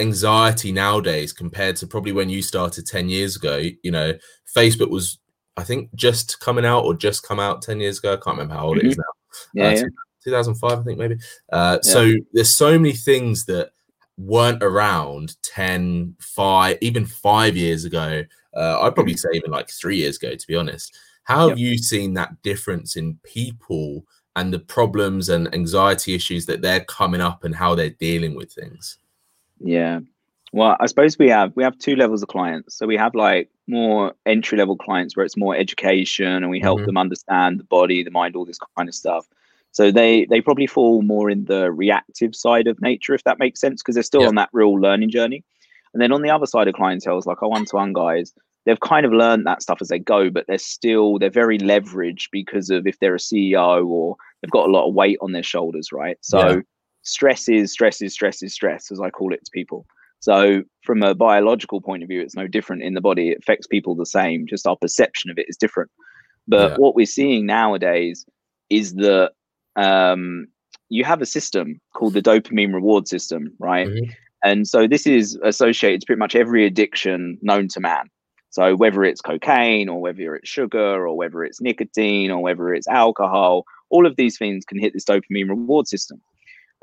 anxiety 0.00 0.72
nowadays 0.72 1.32
compared 1.32 1.76
to 1.76 1.86
probably 1.86 2.12
when 2.12 2.28
you 2.30 2.40
started 2.42 2.86
10 2.86 3.08
years 3.08 3.34
ago 3.34 3.56
you 3.82 3.90
know 3.90 4.12
facebook 4.56 4.90
was 4.90 5.18
i 5.56 5.64
think 5.64 5.92
just 5.96 6.38
coming 6.38 6.64
out 6.64 6.84
or 6.84 6.94
just 6.94 7.24
come 7.24 7.40
out 7.40 7.62
10 7.62 7.80
years 7.80 7.98
ago 7.98 8.12
i 8.12 8.16
can't 8.16 8.36
remember 8.38 8.54
how 8.54 8.66
old 8.68 8.78
it 8.78 8.86
is 8.86 8.96
now 8.96 9.04
Yeah, 9.54 9.66
Uh, 9.66 9.70
yeah. 9.74 9.82
2005 10.28 10.78
i 10.78 10.82
think 10.82 10.98
maybe 10.98 11.16
uh, 11.52 11.80
so 11.82 12.12
there's 12.32 12.56
so 12.56 12.78
many 12.78 12.92
things 12.92 13.44
that 13.46 13.70
weren't 14.16 14.62
around 14.62 15.36
10 15.42 16.14
5 16.20 16.78
even 16.80 17.06
5 17.06 17.56
years 17.56 17.84
ago 17.84 18.24
uh, 18.56 18.80
i'd 18.82 18.94
probably 18.94 19.16
say 19.16 19.28
even 19.34 19.50
like 19.50 19.70
3 19.70 19.96
years 19.96 20.16
ago 20.16 20.34
to 20.34 20.46
be 20.46 20.56
honest 20.56 20.96
how 21.24 21.48
have 21.48 21.58
you 21.58 21.78
seen 21.78 22.14
that 22.14 22.40
difference 22.42 22.96
in 22.96 23.18
people 23.22 24.04
and 24.36 24.52
the 24.52 24.58
problems 24.58 25.28
and 25.28 25.52
anxiety 25.54 26.14
issues 26.14 26.46
that 26.46 26.62
they're 26.62 26.84
coming 26.84 27.20
up 27.20 27.44
and 27.44 27.54
how 27.54 27.74
they're 27.74 27.90
dealing 27.90 28.34
with 28.34 28.52
things 28.52 28.98
Yeah. 29.60 30.00
Well, 30.52 30.76
I 30.80 30.86
suppose 30.86 31.18
we 31.18 31.28
have 31.28 31.52
we 31.56 31.62
have 31.62 31.78
two 31.78 31.96
levels 31.96 32.22
of 32.22 32.28
clients. 32.28 32.76
So 32.76 32.86
we 32.86 32.96
have 32.96 33.14
like 33.14 33.50
more 33.66 34.14
entry 34.24 34.56
level 34.56 34.76
clients 34.76 35.14
where 35.16 35.26
it's 35.26 35.36
more 35.36 35.54
education 35.54 36.26
and 36.26 36.48
we 36.48 36.60
help 36.60 36.80
Mhm. 36.80 36.86
them 36.86 36.96
understand 36.96 37.60
the 37.60 37.64
body, 37.64 38.02
the 38.02 38.10
mind, 38.10 38.34
all 38.34 38.46
this 38.46 38.58
kind 38.76 38.88
of 38.88 38.94
stuff. 38.94 39.26
So 39.78 39.92
they 39.92 40.24
they 40.28 40.40
probably 40.40 40.66
fall 40.66 41.02
more 41.02 41.30
in 41.30 41.44
the 41.44 41.70
reactive 41.70 42.34
side 42.34 42.66
of 42.66 42.82
nature, 42.82 43.14
if 43.14 43.22
that 43.22 43.38
makes 43.38 43.60
sense, 43.60 43.80
because 43.80 43.94
they're 43.94 44.02
still 44.02 44.22
Yeah. 44.22 44.26
on 44.26 44.34
that 44.34 44.48
real 44.52 44.74
learning 44.74 45.10
journey. 45.10 45.44
And 45.94 46.02
then 46.02 46.10
on 46.10 46.22
the 46.22 46.30
other 46.30 46.46
side 46.46 46.66
of 46.66 46.74
clientele 46.74 47.16
is 47.16 47.26
like 47.26 47.40
our 47.44 47.48
one-to-one 47.48 47.92
guys. 47.92 48.34
They've 48.66 48.80
kind 48.80 49.06
of 49.06 49.12
learned 49.12 49.46
that 49.46 49.62
stuff 49.62 49.78
as 49.80 49.86
they 49.86 50.00
go, 50.00 50.30
but 50.30 50.46
they're 50.48 50.58
still 50.58 51.20
they're 51.20 51.30
very 51.30 51.58
leveraged 51.58 52.26
because 52.32 52.70
of 52.70 52.88
if 52.88 52.98
they're 52.98 53.14
a 53.14 53.18
CEO 53.20 53.86
or 53.86 54.16
they've 54.42 54.50
got 54.50 54.68
a 54.68 54.72
lot 54.72 54.88
of 54.88 54.94
weight 54.94 55.18
on 55.20 55.30
their 55.30 55.44
shoulders, 55.44 55.92
right? 55.92 56.18
So 56.22 56.48
Yeah. 56.48 56.60
stress 57.02 57.48
is 57.48 57.70
stress 57.70 58.02
is 58.02 58.12
stress 58.12 58.42
is 58.42 58.52
stress, 58.52 58.90
as 58.90 59.00
I 59.00 59.10
call 59.10 59.32
it 59.32 59.44
to 59.44 59.50
people. 59.52 59.86
So 60.18 60.64
from 60.82 61.04
a 61.04 61.14
biological 61.14 61.80
point 61.80 62.02
of 62.02 62.08
view, 62.08 62.20
it's 62.20 62.34
no 62.34 62.48
different 62.48 62.82
in 62.82 62.94
the 62.94 63.00
body. 63.00 63.28
It 63.30 63.38
affects 63.38 63.68
people 63.68 63.94
the 63.94 64.06
same. 64.06 64.44
Just 64.48 64.66
our 64.66 64.76
perception 64.76 65.30
of 65.30 65.38
it 65.38 65.46
is 65.48 65.56
different. 65.56 65.92
But 66.48 66.72
Yeah. 66.72 66.76
what 66.78 66.96
we're 66.96 67.06
seeing 67.06 67.46
nowadays 67.46 68.26
is 68.70 68.94
that 68.94 69.34
um, 69.78 70.46
you 70.90 71.04
have 71.04 71.22
a 71.22 71.26
system 71.26 71.80
called 71.94 72.14
the 72.14 72.22
dopamine 72.22 72.74
reward 72.74 73.08
system, 73.08 73.52
right? 73.58 73.88
Mhm. 73.88 74.10
And 74.44 74.68
so 74.68 74.86
this 74.86 75.06
is 75.06 75.38
associated 75.44 76.00
to 76.00 76.06
pretty 76.06 76.18
much 76.18 76.34
every 76.36 76.64
addiction 76.64 77.38
known 77.42 77.68
to 77.68 77.80
man. 77.80 78.06
So 78.50 78.74
whether 78.76 79.04
it's 79.04 79.20
cocaine 79.20 79.88
or 79.88 80.00
whether 80.00 80.34
it's 80.36 80.48
sugar 80.48 81.06
or 81.06 81.16
whether 81.16 81.44
it's 81.44 81.60
nicotine 81.60 82.30
or 82.30 82.40
whether 82.42 82.72
it's 82.72 82.88
alcohol, 82.88 83.64
all 83.90 84.06
of 84.06 84.16
these 84.16 84.38
things 84.38 84.64
can 84.64 84.78
hit 84.80 84.92
this 84.94 85.04
dopamine 85.04 85.48
reward 85.48 85.86
system. 85.86 86.20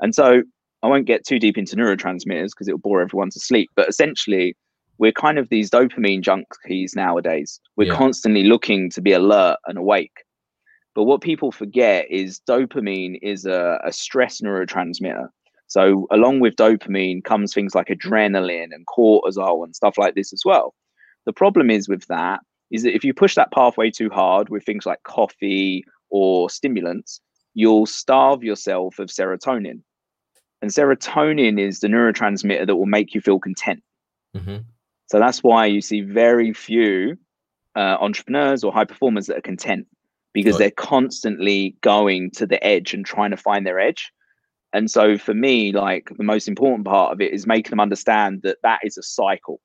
And 0.00 0.14
so 0.14 0.42
I 0.82 0.86
won't 0.88 1.06
get 1.06 1.24
too 1.26 1.38
deep 1.38 1.58
into 1.58 1.74
neurotransmitters 1.76 2.50
because 2.50 2.68
it'll 2.68 2.78
bore 2.78 3.00
everyone 3.02 3.30
to 3.30 3.40
sleep. 3.40 3.70
But 3.74 3.88
essentially, 3.88 4.54
we're 4.98 5.12
kind 5.12 5.38
of 5.38 5.48
these 5.48 5.70
dopamine 5.70 6.22
junkies 6.22 6.94
nowadays. 6.94 7.60
We're 7.76 7.88
Yeah. 7.88 7.96
constantly 7.96 8.44
looking 8.44 8.90
to 8.90 9.00
be 9.00 9.12
alert 9.12 9.58
and 9.66 9.76
awake. 9.78 10.12
But 10.96 11.04
what 11.04 11.20
people 11.20 11.52
forget 11.52 12.10
is 12.10 12.40
dopamine 12.48 13.18
is 13.20 13.44
a, 13.44 13.78
a 13.84 13.92
stress 13.92 14.40
neurotransmitter. 14.40 15.28
So 15.66 16.06
along 16.10 16.40
with 16.40 16.56
dopamine 16.56 17.22
comes 17.22 17.52
things 17.52 17.74
like 17.74 17.88
adrenaline 17.88 18.72
and 18.72 18.86
cortisol 18.86 19.62
and 19.62 19.76
stuff 19.76 19.98
like 19.98 20.14
this 20.14 20.32
as 20.32 20.42
well. 20.44 20.74
The 21.26 21.34
problem 21.34 21.70
is 21.70 21.86
with 21.86 22.06
that 22.06 22.40
is 22.70 22.82
that 22.82 22.94
if 22.94 23.04
you 23.04 23.12
push 23.12 23.34
that 23.34 23.52
pathway 23.52 23.90
too 23.90 24.08
hard 24.08 24.48
with 24.48 24.64
things 24.64 24.86
like 24.86 25.02
coffee 25.02 25.84
or 26.08 26.48
stimulants, 26.48 27.20
you'll 27.52 27.84
starve 27.84 28.42
yourself 28.42 28.98
of 28.98 29.08
serotonin. 29.08 29.82
And 30.62 30.70
serotonin 30.70 31.60
is 31.60 31.80
the 31.80 31.88
neurotransmitter 31.88 32.66
that 32.66 32.76
will 32.76 32.86
make 32.86 33.14
you 33.14 33.20
feel 33.20 33.38
content. 33.38 33.82
Mhm. 34.34 34.64
So 35.08 35.18
that's 35.18 35.42
why 35.42 35.66
you 35.66 35.82
see 35.82 36.00
very 36.00 36.54
few 36.54 37.18
uh, 37.74 37.98
entrepreneurs 38.00 38.64
or 38.64 38.72
high 38.72 38.86
performers 38.86 39.26
that 39.26 39.36
are 39.36 39.42
content 39.42 39.86
because 40.36 40.52
Right. 40.52 40.58
they're 40.58 40.86
constantly 40.86 41.74
going 41.80 42.30
to 42.32 42.46
the 42.46 42.62
edge 42.62 42.92
and 42.92 43.06
trying 43.06 43.30
to 43.30 43.38
find 43.38 43.66
their 43.66 43.80
edge. 43.80 44.12
And 44.74 44.90
so 44.90 45.16
for 45.16 45.32
me, 45.32 45.72
like 45.72 46.10
the 46.14 46.24
most 46.24 46.46
important 46.46 46.84
part 46.84 47.10
of 47.10 47.22
it 47.22 47.32
is 47.32 47.46
making 47.46 47.70
them 47.70 47.80
understand 47.80 48.42
that 48.42 48.58
that 48.62 48.80
is 48.84 48.98
a 48.98 49.02
cycle 49.02 49.60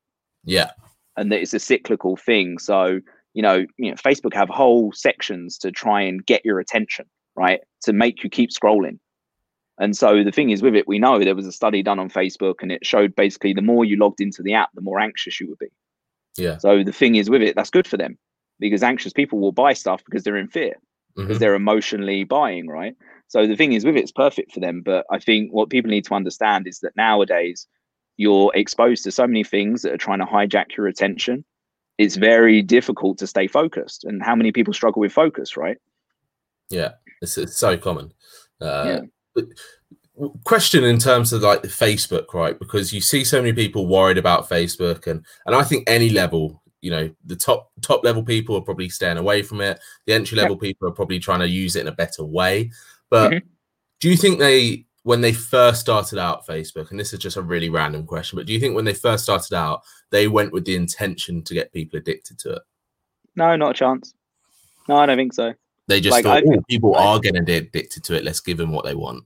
yeah 0.46 0.72
and 1.18 1.30
that 1.30 1.42
it's 1.42 1.54
a 1.54 1.60
cyclical 1.60 2.16
thing. 2.16 2.58
So, 2.58 3.02
you 3.34 3.42
know, 3.42 3.66
you 3.78 3.92
know, 3.92 3.98
Facebook 3.98 4.34
have 4.34 4.48
whole 4.48 4.94
sections 4.94 5.58
to 5.58 5.72
try 5.72 6.04
and 6.04 6.26
get 6.26 6.46
your 6.46 6.62
attention, 6.62 7.06
right? 7.36 7.60
To 7.84 7.92
make 7.92 8.24
you 8.24 8.30
keep 8.30 8.52
scrolling. 8.52 8.98
And 9.78 9.98
so 9.98 10.24
the 10.24 10.32
thing 10.32 10.52
is 10.52 10.62
with 10.62 10.76
it, 10.76 10.88
we 10.88 11.00
know 11.00 11.20
there 11.20 11.36
was 11.36 11.48
a 11.48 11.52
study 11.52 11.84
done 11.84 12.00
on 12.00 12.10
Facebook 12.10 12.62
and 12.62 12.72
it 12.72 12.86
showed 12.86 13.14
basically 13.14 13.52
the 13.52 13.62
more 13.62 13.84
you 13.84 13.98
logged 13.98 14.22
into 14.22 14.42
the 14.42 14.54
app, 14.54 14.70
the 14.74 14.80
more 14.80 15.02
anxious 15.02 15.38
you 15.42 15.50
would 15.50 15.60
be. 15.60 15.68
yeah 16.38 16.60
So 16.60 16.82
the 16.82 16.94
thing 16.94 17.16
is 17.16 17.30
with 17.30 17.42
it, 17.42 17.58
that's 17.58 17.72
good 17.72 17.88
for 17.88 17.98
them 17.98 18.18
because 18.62 18.84
anxious 18.84 19.12
people 19.12 19.40
will 19.40 19.52
buy 19.52 19.74
stuff 19.74 20.02
because 20.06 20.24
they're 20.24 20.38
in 20.38 20.48
fear, 20.48 20.76
because 21.16 21.38
Mhm. 21.38 21.40
they're 21.40 21.56
emotionally 21.56 22.24
buying, 22.24 22.68
right? 22.68 22.96
So 23.28 23.46
the 23.46 23.58
thing 23.58 23.74
is 23.74 23.84
with 23.84 23.98
it, 23.98 24.04
it's 24.04 24.12
perfect 24.12 24.54
for 24.54 24.62
them. 24.62 24.82
But 24.82 25.06
I 25.12 25.20
think 25.20 25.52
what 25.52 25.70
people 25.70 25.92
need 25.92 26.06
to 26.06 26.14
understand 26.14 26.68
is 26.68 26.80
that 26.80 26.96
nowadays 26.96 27.68
you're 28.18 28.52
exposed 28.56 29.04
to 29.04 29.12
so 29.12 29.28
many 29.28 29.44
things 29.44 29.82
that 29.82 29.92
are 29.94 29.98
trying 29.98 30.20
to 30.20 30.26
hijack 30.26 30.78
your 30.78 30.88
attention. 30.88 31.44
It's 31.98 32.16
very 32.16 32.62
difficult 32.62 33.18
to 33.18 33.28
stay 33.28 33.48
focused. 33.48 34.06
And 34.06 34.24
how 34.24 34.36
many 34.36 34.52
people 34.52 34.74
struggle 34.74 35.02
with 35.02 35.12
focus, 35.12 35.58
right? 35.58 35.78
Yeah, 36.70 36.92
it's, 37.22 37.38
it's 37.38 37.58
so 37.58 37.78
common. 37.78 38.14
Uh, 38.62 39.02
Yeah. 39.38 39.44
question 40.44 40.84
in 40.84 41.00
terms 41.00 41.34
of 41.34 41.42
like 41.42 41.62
the 41.62 41.68
Facebook, 41.68 42.34
right? 42.34 42.60
Because 42.60 42.94
you 42.94 43.02
see 43.02 43.24
so 43.24 43.42
many 43.42 43.54
people 43.54 43.88
worried 43.88 44.18
about 44.18 44.50
Facebook, 44.50 45.08
and 45.08 45.26
and 45.46 45.56
I 45.56 45.64
think 45.64 45.90
any 45.90 46.10
level, 46.10 46.61
you 46.82 46.92
know, 46.92 47.10
the 47.26 47.36
top 47.36 47.72
top 47.82 48.04
level 48.04 48.24
people 48.24 48.56
are 48.56 48.62
probably 48.62 48.90
staying 48.90 49.18
away 49.18 49.42
from 49.44 49.62
it. 49.62 49.80
The 50.06 50.14
entry 50.14 50.38
level 50.38 50.58
people 50.58 50.88
are 50.88 50.92
probably 50.92 51.20
trying 51.20 51.40
to 51.40 51.48
use 51.48 51.76
it 51.76 51.82
in 51.82 51.88
a 51.88 51.92
better 51.92 52.24
way. 52.24 52.72
But 53.10 53.32
Mhm. 53.32 53.42
do 54.00 54.10
you 54.10 54.18
think 54.18 54.40
they, 54.40 54.86
when 55.04 55.22
they 55.22 55.34
first 55.34 55.82
started 55.82 56.18
out 56.20 56.46
Facebook, 56.48 56.92
and 56.92 57.00
this 57.00 57.14
is 57.14 57.20
just 57.20 57.38
a 57.38 57.42
really 57.42 57.70
random 57.70 58.06
question, 58.06 58.38
but 58.38 58.46
do 58.46 58.54
you 58.54 58.60
think 58.60 58.76
when 58.76 58.86
they 58.86 58.94
first 58.94 59.24
started 59.24 59.54
out, 59.54 59.82
they 60.10 60.28
went 60.28 60.54
with 60.54 60.66
the 60.66 60.76
intention 60.76 61.42
to 61.44 61.54
get 61.54 61.72
people 61.74 61.98
addicted 62.00 62.38
to 62.40 62.54
it? 62.54 62.62
No, 63.36 63.56
not 63.56 63.72
a 63.72 63.74
chance. 63.74 64.14
No, 64.88 64.96
I 64.98 65.06
don't 65.06 65.18
think 65.18 65.34
so. 65.34 65.54
They 65.88 66.00
just 66.02 66.14
Like, 66.14 66.24
thought, 66.24 66.44
"Oh, 66.46 66.62
people 66.70 66.96
I- 66.96 67.06
are 67.06 67.20
getting 67.20 67.42
addicted 67.42 68.04
to 68.06 68.16
it. 68.16 68.24
Let's 68.24 68.40
give 68.40 68.58
them 68.58 68.72
what 68.72 68.86
they 68.86 68.96
want. 68.96 69.24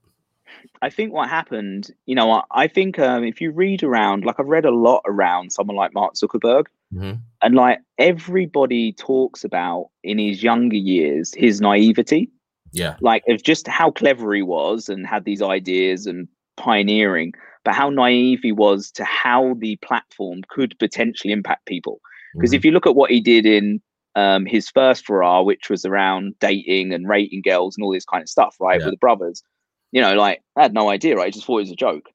I 0.81 0.89
think 0.89 1.13
what 1.13 1.29
happened, 1.29 1.91
you 2.05 2.15
know, 2.15 2.31
I, 2.31 2.43
I 2.51 2.67
think 2.67 2.97
um, 2.99 3.23
if 3.23 3.39
you 3.39 3.51
read 3.51 3.83
around, 3.83 4.25
like 4.25 4.39
I've 4.39 4.47
read 4.47 4.65
a 4.65 4.71
lot 4.71 5.01
around 5.05 5.51
someone 5.51 5.75
like 5.77 5.93
Mark 5.93 6.15
Zuckerberg, 6.15 6.65
Mhm. 6.93 7.19
And 7.45 7.55
like 7.55 7.79
everybody 7.99 8.91
talks 8.93 9.43
about 9.43 9.87
in 10.03 10.17
his 10.17 10.43
younger 10.43 10.75
years 10.75 11.33
his 11.33 11.61
naivety, 11.61 12.29
Yeah, 12.73 12.95
like 13.01 13.23
of 13.29 13.43
just 13.43 13.67
how 13.67 13.91
clever 13.91 14.33
he 14.33 14.41
was 14.41 14.89
and 14.89 15.05
had 15.07 15.23
these 15.25 15.41
ideas 15.41 16.07
and 16.07 16.27
pioneering, 16.57 17.33
but 17.63 17.75
how 17.75 17.89
naive 17.89 18.39
he 18.41 18.51
was 18.51 18.91
to 18.91 19.03
how 19.05 19.53
the 19.59 19.75
platform 19.77 20.41
could 20.49 20.77
potentially 20.79 21.31
impact 21.31 21.65
people. 21.67 22.01
Because 22.33 22.51
Mhm. 22.51 22.57
if 22.57 22.65
you 22.65 22.71
look 22.71 22.87
at 22.87 22.95
what 22.95 23.11
he 23.11 23.21
did 23.21 23.45
in 23.45 23.81
um, 24.17 24.45
his 24.45 24.69
first 24.69 25.05
Farrar, 25.05 25.43
which 25.43 25.69
was 25.69 25.83
around 25.83 26.35
dating 26.39 26.93
and 26.93 27.05
rating 27.09 27.41
girls 27.41 27.75
and 27.75 27.83
all 27.83 27.91
this 27.91 28.05
kind 28.05 28.21
of 28.21 28.29
stuff, 28.29 28.55
right, 28.61 28.79
Yeah. 28.79 28.85
with 28.85 28.93
the 28.93 28.97
brothers, 28.97 29.43
you 29.91 30.01
know, 30.01 30.13
like 30.15 30.41
I 30.55 30.61
had 30.61 30.73
no 30.73 30.89
idea, 30.89 31.17
right? 31.17 31.27
I 31.27 31.31
just 31.31 31.45
thought 31.45 31.57
it 31.57 31.67
was 31.67 31.71
a 31.71 31.75
joke. 31.75 32.09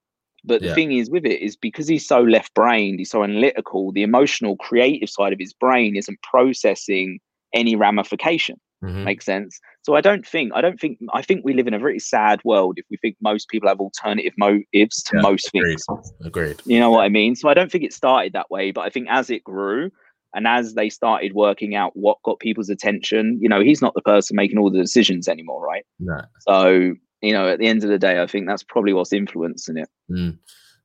But 0.44 0.62
the 0.62 0.74
thing 0.74 0.92
is 0.92 1.10
with 1.10 1.26
it 1.26 1.40
is 1.42 1.56
because 1.56 1.86
he's 1.86 2.06
so 2.06 2.20
left 2.22 2.54
brained, 2.54 2.98
he's 2.98 3.10
so 3.10 3.22
analytical, 3.22 3.92
the 3.92 4.02
emotional, 4.02 4.56
creative 4.56 5.10
side 5.10 5.32
of 5.32 5.38
his 5.38 5.52
brain 5.52 5.96
isn't 5.96 6.20
processing 6.22 7.18
any 7.52 7.76
ramification. 7.76 8.58
Mhm. 8.82 9.04
Makes 9.04 9.26
sense. 9.26 9.60
So 9.82 9.94
I 9.94 10.00
don't 10.00 10.26
think 10.26 10.52
I 10.54 10.62
don't 10.62 10.80
think 10.80 10.98
I 11.12 11.20
think 11.20 11.44
we 11.44 11.52
live 11.52 11.66
in 11.66 11.74
a 11.74 11.78
very 11.78 11.98
sad 11.98 12.40
world 12.44 12.78
if 12.78 12.86
we 12.90 12.96
think 12.96 13.16
most 13.20 13.48
people 13.50 13.68
have 13.68 13.78
alternative 13.80 14.32
motives 14.38 15.02
to 15.02 15.16
Yeah, 15.16 15.22
most 15.22 15.48
agreed. 15.54 15.78
things. 15.86 16.12
Agreed. 16.24 16.62
You 16.64 16.80
know 16.80 16.90
what 16.90 17.04
I 17.04 17.10
mean? 17.10 17.36
So 17.36 17.50
I 17.50 17.54
don't 17.54 17.70
think 17.70 17.84
it 17.84 17.92
started 17.92 18.32
that 18.32 18.50
way, 18.50 18.70
but 18.70 18.82
I 18.82 18.88
think 18.88 19.08
as 19.10 19.28
it 19.28 19.44
grew 19.44 19.90
and 20.34 20.46
as 20.46 20.74
they 20.74 20.88
started 20.88 21.34
working 21.34 21.74
out 21.74 21.94
what 21.94 22.22
got 22.22 22.38
people's 22.38 22.70
attention, 22.70 23.38
you 23.42 23.48
know, 23.48 23.60
he's 23.60 23.82
not 23.82 23.92
the 23.94 24.00
person 24.00 24.36
making 24.36 24.58
all 24.58 24.70
the 24.70 24.78
decisions 24.80 25.28
anymore, 25.28 25.62
right? 25.62 25.84
No. 25.98 26.20
So, 26.48 26.94
you 27.22 27.32
know, 27.32 27.48
at 27.48 27.58
the 27.58 27.66
end 27.66 27.84
of 27.84 27.90
the 27.90 27.98
day, 27.98 28.20
I 28.20 28.26
think 28.26 28.46
that's 28.46 28.62
probably 28.62 28.92
what's 28.92 29.12
influencing 29.12 29.78
it. 29.78 29.88
Mm, 30.10 30.38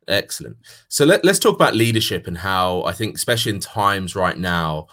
excellent. 0.07 0.57
So 0.89 1.05
let, 1.05 1.23
let's 1.23 1.39
talk 1.39 1.55
about 1.55 1.75
leadership 1.75 2.27
and 2.27 2.37
how 2.37 2.83
I 2.83 2.91
think, 2.91 3.15
especially 3.15 3.53
in 3.53 3.59
times 3.59 4.15
right 4.15 4.37
now, 4.37 4.87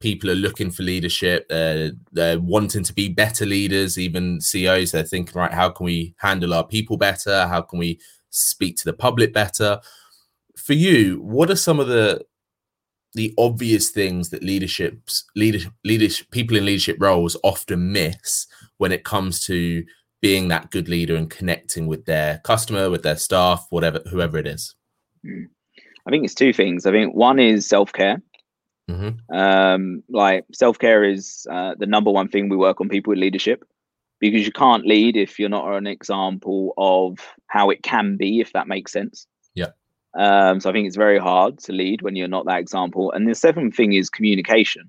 people 0.00 0.30
are 0.30 0.36
looking 0.36 0.70
for 0.70 0.82
leadership. 0.82 1.48
They're, 1.48 1.92
they're 2.12 2.40
wanting 2.40 2.84
to 2.84 2.92
be 2.92 3.08
better 3.08 3.46
leaders, 3.46 3.98
even 3.98 4.40
CEOs. 4.40 4.92
They're 4.92 5.02
thinking, 5.02 5.34
right, 5.34 5.52
how 5.52 5.70
can 5.70 5.84
we 5.84 6.14
handle 6.18 6.54
our 6.54 6.66
people 6.66 6.96
better? 6.96 7.46
How 7.48 7.62
can 7.62 7.78
we 7.78 7.98
speak 8.30 8.76
to 8.78 8.84
the 8.84 8.92
public 8.92 9.32
better? 9.32 9.80
For 10.56 10.74
you, 10.74 11.20
what 11.22 11.50
are 11.50 11.56
some 11.56 11.80
of 11.80 11.88
the 11.88 12.24
the 13.14 13.32
obvious 13.38 13.88
things 13.88 14.28
that 14.28 14.44
leaderships 14.44 15.24
leadership 15.34 15.72
leadership 15.84 16.30
people 16.30 16.54
in 16.54 16.66
leadership 16.66 16.98
roles 17.00 17.34
often 17.42 17.90
miss 17.90 18.46
when 18.76 18.92
it 18.92 19.04
comes 19.04 19.40
to 19.40 19.82
being 20.20 20.48
that 20.48 20.70
good 20.70 20.88
leader 20.88 21.14
and 21.14 21.30
connecting 21.30 21.86
with 21.86 22.04
their 22.06 22.38
customer, 22.38 22.90
with 22.90 23.02
their 23.02 23.16
staff, 23.16 23.66
whatever, 23.70 24.00
whoever 24.10 24.38
it 24.38 24.46
is. 24.46 24.74
I 25.24 26.10
think 26.10 26.24
it's 26.24 26.34
two 26.34 26.52
things. 26.52 26.86
I 26.86 26.92
think 26.92 27.14
one 27.14 27.38
is 27.38 27.66
self 27.66 27.92
care. 27.92 28.22
Mhm. 28.90 29.18
Um, 29.34 30.02
like 30.08 30.44
self 30.52 30.78
care 30.78 31.02
is 31.02 31.46
uh, 31.50 31.74
the 31.78 31.86
number 31.86 32.10
one 32.10 32.28
thing 32.28 32.48
we 32.48 32.56
work 32.56 32.80
on 32.80 32.88
people 32.88 33.10
with 33.10 33.18
leadership 33.18 33.64
because 34.20 34.46
you 34.46 34.52
can't 34.52 34.86
lead 34.86 35.16
if 35.16 35.38
you're 35.38 35.48
not 35.48 35.70
an 35.76 35.86
example 35.86 36.72
of 36.78 37.18
how 37.48 37.70
it 37.70 37.82
can 37.82 38.16
be, 38.16 38.40
if 38.40 38.52
that 38.52 38.68
makes 38.68 38.92
sense. 38.92 39.26
Yeah. 39.54 39.70
Um, 40.16 40.60
so 40.60 40.70
I 40.70 40.72
think 40.72 40.86
it's 40.86 40.96
very 40.96 41.18
hard 41.18 41.58
to 41.60 41.72
lead 41.72 42.02
when 42.02 42.16
you're 42.16 42.28
not 42.28 42.46
that 42.46 42.60
example. 42.60 43.12
And 43.12 43.28
the 43.28 43.34
second 43.34 43.72
thing 43.72 43.92
is 43.92 44.08
communication. 44.08 44.88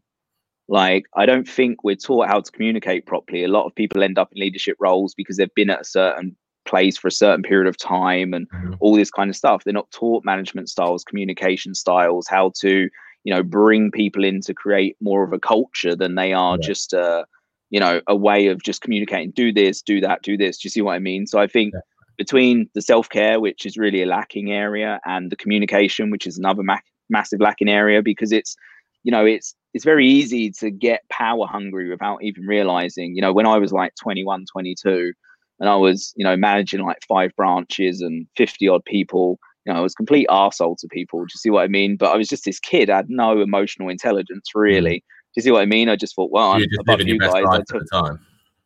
Like, 0.70 1.06
I 1.16 1.26
don't 1.26 1.48
think 1.48 1.84
we're 1.84 1.96
taught 1.96 2.28
how 2.28 2.42
to 2.42 2.52
communicate 2.52 3.06
properly. 3.06 3.44
A 3.44 3.48
lot 3.48 3.66
of 3.66 3.76
people 3.76 4.04
end 4.04 4.18
up 4.20 4.32
in 4.34 4.40
leadership 4.42 4.76
roles 4.80 5.14
because 5.14 5.38
they've 5.38 5.54
been 5.56 5.70
at 5.70 5.82
a 5.82 5.86
certain 5.86 6.36
place 6.66 6.98
for 6.98 7.08
a 7.08 7.12
certain 7.12 7.44
period 7.44 7.68
of 7.68 7.78
time 7.78 8.34
and 8.34 8.48
Mhm. 8.50 8.76
all 8.82 8.96
this 8.96 9.10
kind 9.10 9.30
of 9.30 9.36
stuff. 9.36 9.64
They're 9.64 9.74
not 9.74 9.90
taught 9.92 10.26
management 10.26 10.70
styles, 10.70 11.06
communication 11.06 11.74
styles, 11.74 12.28
how 12.28 12.52
to, 12.60 12.90
you 13.24 13.34
know, 13.34 13.44
bring 13.44 13.92
people 13.92 14.26
in 14.26 14.42
to 14.42 14.54
create 14.54 14.98
more 15.00 15.24
of 15.24 15.32
a 15.32 15.40
culture 15.40 15.96
than 15.96 16.16
they 16.16 16.34
are 16.34 16.58
Yeah. 16.58 16.68
just 16.68 16.92
a, 16.92 17.26
you 17.70 17.80
know, 17.80 18.02
a 18.08 18.16
way 18.16 18.48
of 18.48 18.62
just 18.62 18.82
communicating, 18.82 19.32
do 19.32 19.54
this, 19.54 19.82
do 19.82 20.02
that, 20.02 20.22
do 20.22 20.36
this. 20.36 20.58
Do 20.58 20.66
you 20.66 20.70
see 20.70 20.82
what 20.82 20.96
I 20.96 21.00
mean? 21.00 21.28
So 21.28 21.40
I 21.40 21.48
think 21.48 21.74
Yeah. 21.74 21.82
between 22.18 22.70
the 22.74 22.82
self 22.82 23.08
care, 23.10 23.40
which 23.40 23.66
is 23.66 23.78
really 23.78 24.02
a 24.02 24.06
lacking 24.06 24.52
area, 24.52 25.00
and 25.06 25.32
the 25.32 25.36
communication, 25.38 26.10
which 26.10 26.28
is 26.28 26.38
another 26.38 26.64
ma- 26.64 26.80
massive 27.10 27.40
lacking 27.40 27.70
area, 27.70 28.02
because 28.02 28.34
it's, 28.34 28.58
you 29.04 29.12
know, 29.12 29.26
it's 29.26 29.56
it's 29.74 29.86
very 29.86 30.08
easy 30.08 30.52
to 30.52 30.72
get 30.72 31.08
power 31.10 31.46
hungry 31.46 31.90
without 31.90 32.24
even 32.24 32.46
realizing. 32.46 33.16
You 33.16 33.22
know, 33.22 33.34
when 33.34 33.46
I 33.46 33.58
was 33.58 33.72
like 33.72 33.94
21, 34.02 34.46
22, 34.52 35.14
and 35.60 35.70
I 35.70 35.76
was, 35.76 36.14
you 36.16 36.24
know, 36.24 36.38
managing 36.38 36.82
like 36.84 37.00
five 37.08 37.32
branches 37.36 38.02
and 38.02 38.28
50 38.36 38.68
odd 38.68 38.86
people, 38.86 39.40
you 39.66 39.74
know, 39.74 39.80
I 39.80 39.82
was 39.82 39.94
complete 39.94 40.28
arsehole 40.30 40.78
to 40.80 40.88
people. 40.88 41.20
Do 41.20 41.32
you 41.34 41.40
see 41.40 41.50
what 41.50 41.64
I 41.64 41.68
mean? 41.68 41.98
But 41.98 42.14
I 42.14 42.18
was 42.18 42.28
just 42.28 42.46
this 42.46 42.60
kid, 42.60 42.90
I 42.90 42.98
had 42.98 43.10
no 43.10 43.42
emotional 43.42 43.90
intelligence 43.90 44.50
hmm. 44.54 44.60
really. 44.60 45.00
Do 45.00 45.40
you 45.40 45.42
see 45.44 45.52
what 45.52 45.62
I 45.62 45.66
mean? 45.66 45.90
I 45.90 45.96
just 45.96 46.16
thought, 46.16 46.32
well, 46.32 46.52
I'm 46.52 46.62
just 46.62 46.80
above 46.80 47.02
you 47.02 47.20
guys. 47.20 47.34
I 47.34 47.58
at 47.58 47.68
took, 47.68 47.82
the 47.82 47.88
time. 47.92 48.20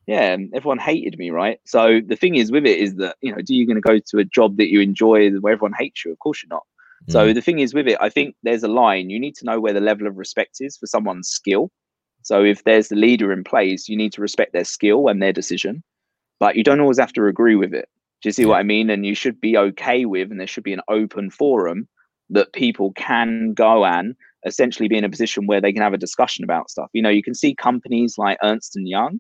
yeah, 0.06 0.34
and 0.34 0.54
everyone 0.54 0.78
hated 0.78 1.18
me, 1.18 1.32
right? 1.32 1.60
So 1.66 2.00
the 2.06 2.16
thing 2.16 2.36
is 2.36 2.52
with 2.52 2.66
it 2.66 2.78
is 2.78 2.96
that, 2.96 3.18
you 3.22 3.36
know, 3.36 3.42
do 3.42 3.56
you 3.56 3.66
going 3.66 3.76
to 3.76 3.82
go 3.82 4.00
to 4.00 4.18
a 4.20 4.24
job 4.24 4.58
that 4.58 4.70
you 4.70 4.80
enjoy 4.80 5.32
where 5.32 5.54
everyone 5.54 5.74
hates 5.78 6.06
you? 6.06 6.12
Of 6.12 6.20
course 6.20 6.44
you're 6.44 6.56
not. 6.56 6.64
So 7.10 7.28
Mm. 7.28 7.34
the 7.36 7.42
thing 7.42 7.60
is 7.60 7.74
with 7.74 7.88
it, 7.88 7.98
I 8.00 8.10
think 8.10 8.36
there's 8.44 8.64
a 8.64 8.68
line. 8.68 9.10
You 9.10 9.20
need 9.20 9.36
to 9.36 9.46
know 9.46 9.60
where 9.60 9.74
the 9.74 9.82
level 9.82 10.08
of 10.08 10.18
respect 10.18 10.58
is 10.60 10.78
for 10.78 10.88
someone's 10.88 11.30
skill. 11.30 11.72
So 12.22 12.44
if 12.44 12.64
there's 12.64 12.90
the 12.90 12.96
leader 12.96 13.32
in 13.32 13.44
place, 13.44 13.90
you 13.90 13.98
need 13.98 14.14
to 14.14 14.22
respect 14.22 14.54
their 14.54 14.64
skill 14.64 15.08
and 15.08 15.22
their 15.22 15.34
decision, 15.34 15.84
but 16.40 16.56
you 16.56 16.64
don't 16.64 16.80
always 16.80 17.00
have 17.00 17.14
to 17.14 17.26
agree 17.26 17.56
with 17.56 17.74
it. 17.74 17.90
Do 18.22 18.30
you 18.30 18.34
see 18.34 18.46
what 18.46 18.60
I 18.60 18.64
mean? 18.64 18.90
And 18.92 19.06
you 19.06 19.16
should 19.16 19.42
be 19.42 19.58
okay 19.58 20.06
with, 20.06 20.30
and 20.30 20.40
there 20.40 20.48
should 20.48 20.64
be 20.64 20.74
an 20.74 20.82
open 20.88 21.32
forum 21.32 21.88
that 22.30 22.54
people 22.54 22.94
can 22.94 23.54
go 23.54 23.84
and 23.84 24.16
essentially 24.46 24.88
be 24.88 24.98
in 24.98 25.04
a 25.04 25.10
position 25.10 25.48
where 25.48 25.60
they 25.60 25.74
can 25.74 25.82
have 25.82 25.94
a 25.94 25.98
discussion 25.98 26.44
about 26.44 26.70
stuff. 26.70 26.90
You 26.94 27.02
know, 27.02 27.10
you 27.10 27.24
can 27.24 27.34
see 27.34 27.56
companies 27.56 28.18
like 28.18 28.38
Ernst 28.44 28.76
and 28.76 28.88
Young. 28.88 29.20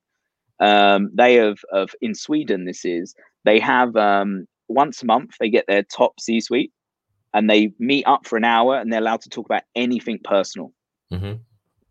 Um, 0.59 1.09
they 1.15 1.35
have, 1.35 1.57
of 1.73 1.95
in 2.01 2.13
Sweden, 2.13 2.65
this 2.65 2.85
is 2.85 3.15
they 3.43 3.59
have 3.59 3.95
um, 3.95 4.45
once 4.67 5.01
a 5.01 5.07
month 5.07 5.31
they 5.39 5.49
get 5.49 5.65
their 5.67 5.83
top 5.83 6.19
C-suite 6.19 6.71
and 7.33 7.49
they 7.49 7.73
meet 7.79 8.05
up 8.05 8.25
for 8.27 8.37
an 8.37 8.43
hour 8.43 8.77
and 8.77 8.91
they're 8.91 8.99
allowed 9.01 9.21
to 9.21 9.29
talk 9.29 9.45
about 9.45 9.63
anything 9.75 10.19
personal, 10.23 10.73
Mhm. 11.11 11.39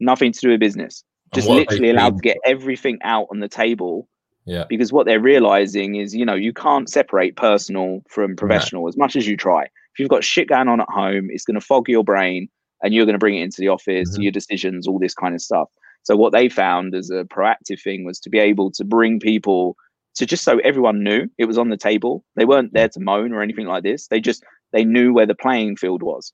nothing 0.00 0.32
to 0.32 0.40
do 0.40 0.48
with 0.50 0.60
business. 0.60 1.04
Just 1.34 1.48
what 1.48 1.58
have 1.58 1.66
they 1.68 1.74
literally 1.74 1.90
allowed 1.90 2.16
to 2.16 2.22
get 2.22 2.38
everything 2.44 2.98
out 3.02 3.28
on 3.30 3.40
the 3.40 3.48
table 3.48 4.08
Yeah. 4.46 4.64
because 4.68 4.92
what 4.92 5.06
they're 5.06 5.20
realizing 5.20 5.94
is, 5.94 6.14
you 6.14 6.24
know, 6.24 6.34
you 6.34 6.52
can't 6.52 6.88
separate 6.88 7.36
personal 7.36 8.02
from 8.08 8.34
professional 8.36 8.88
as 8.88 8.96
much 8.96 9.14
as 9.16 9.28
you 9.28 9.36
try. 9.36 9.64
If 9.64 9.98
you've 9.98 10.08
got 10.08 10.24
shit 10.24 10.48
going 10.48 10.68
on 10.68 10.80
at 10.80 10.88
home, 10.88 11.28
it's 11.30 11.44
going 11.44 11.58
to 11.58 11.64
fog 11.64 11.88
your 11.88 12.04
brain 12.04 12.48
and 12.82 12.92
you're 12.94 13.04
going 13.04 13.14
to 13.14 13.18
bring 13.18 13.36
it 13.36 13.42
into 13.42 13.60
the 13.60 13.68
office, 13.68 14.16
Mhm. 14.18 14.22
your 14.22 14.32
decisions, 14.32 14.88
all 14.88 14.98
this 14.98 15.14
kind 15.14 15.34
of 15.34 15.40
stuff. 15.40 15.68
So 16.02 16.16
what 16.16 16.32
they 16.32 16.48
found 16.48 16.94
as 16.94 17.10
a 17.10 17.24
proactive 17.24 17.80
thing 17.82 18.04
was 18.04 18.18
to 18.20 18.30
be 18.30 18.38
able 18.38 18.70
to 18.72 18.84
bring 18.84 19.20
people 19.20 19.76
to 20.16 20.26
just 20.26 20.42
so 20.42 20.58
everyone 20.60 21.04
knew 21.04 21.28
it 21.38 21.44
was 21.44 21.58
on 21.58 21.68
the 21.68 21.76
table. 21.76 22.24
They 22.36 22.44
weren't 22.44 22.72
there 22.72 22.88
to 22.88 23.00
moan 23.00 23.32
or 23.32 23.42
anything 23.42 23.66
like 23.66 23.84
this. 23.84 24.08
They 24.08 24.18
just 24.20 24.42
they 24.72 24.84
knew 24.84 25.12
where 25.12 25.26
the 25.26 25.34
playing 25.34 25.76
field 25.76 26.02
was. 26.02 26.32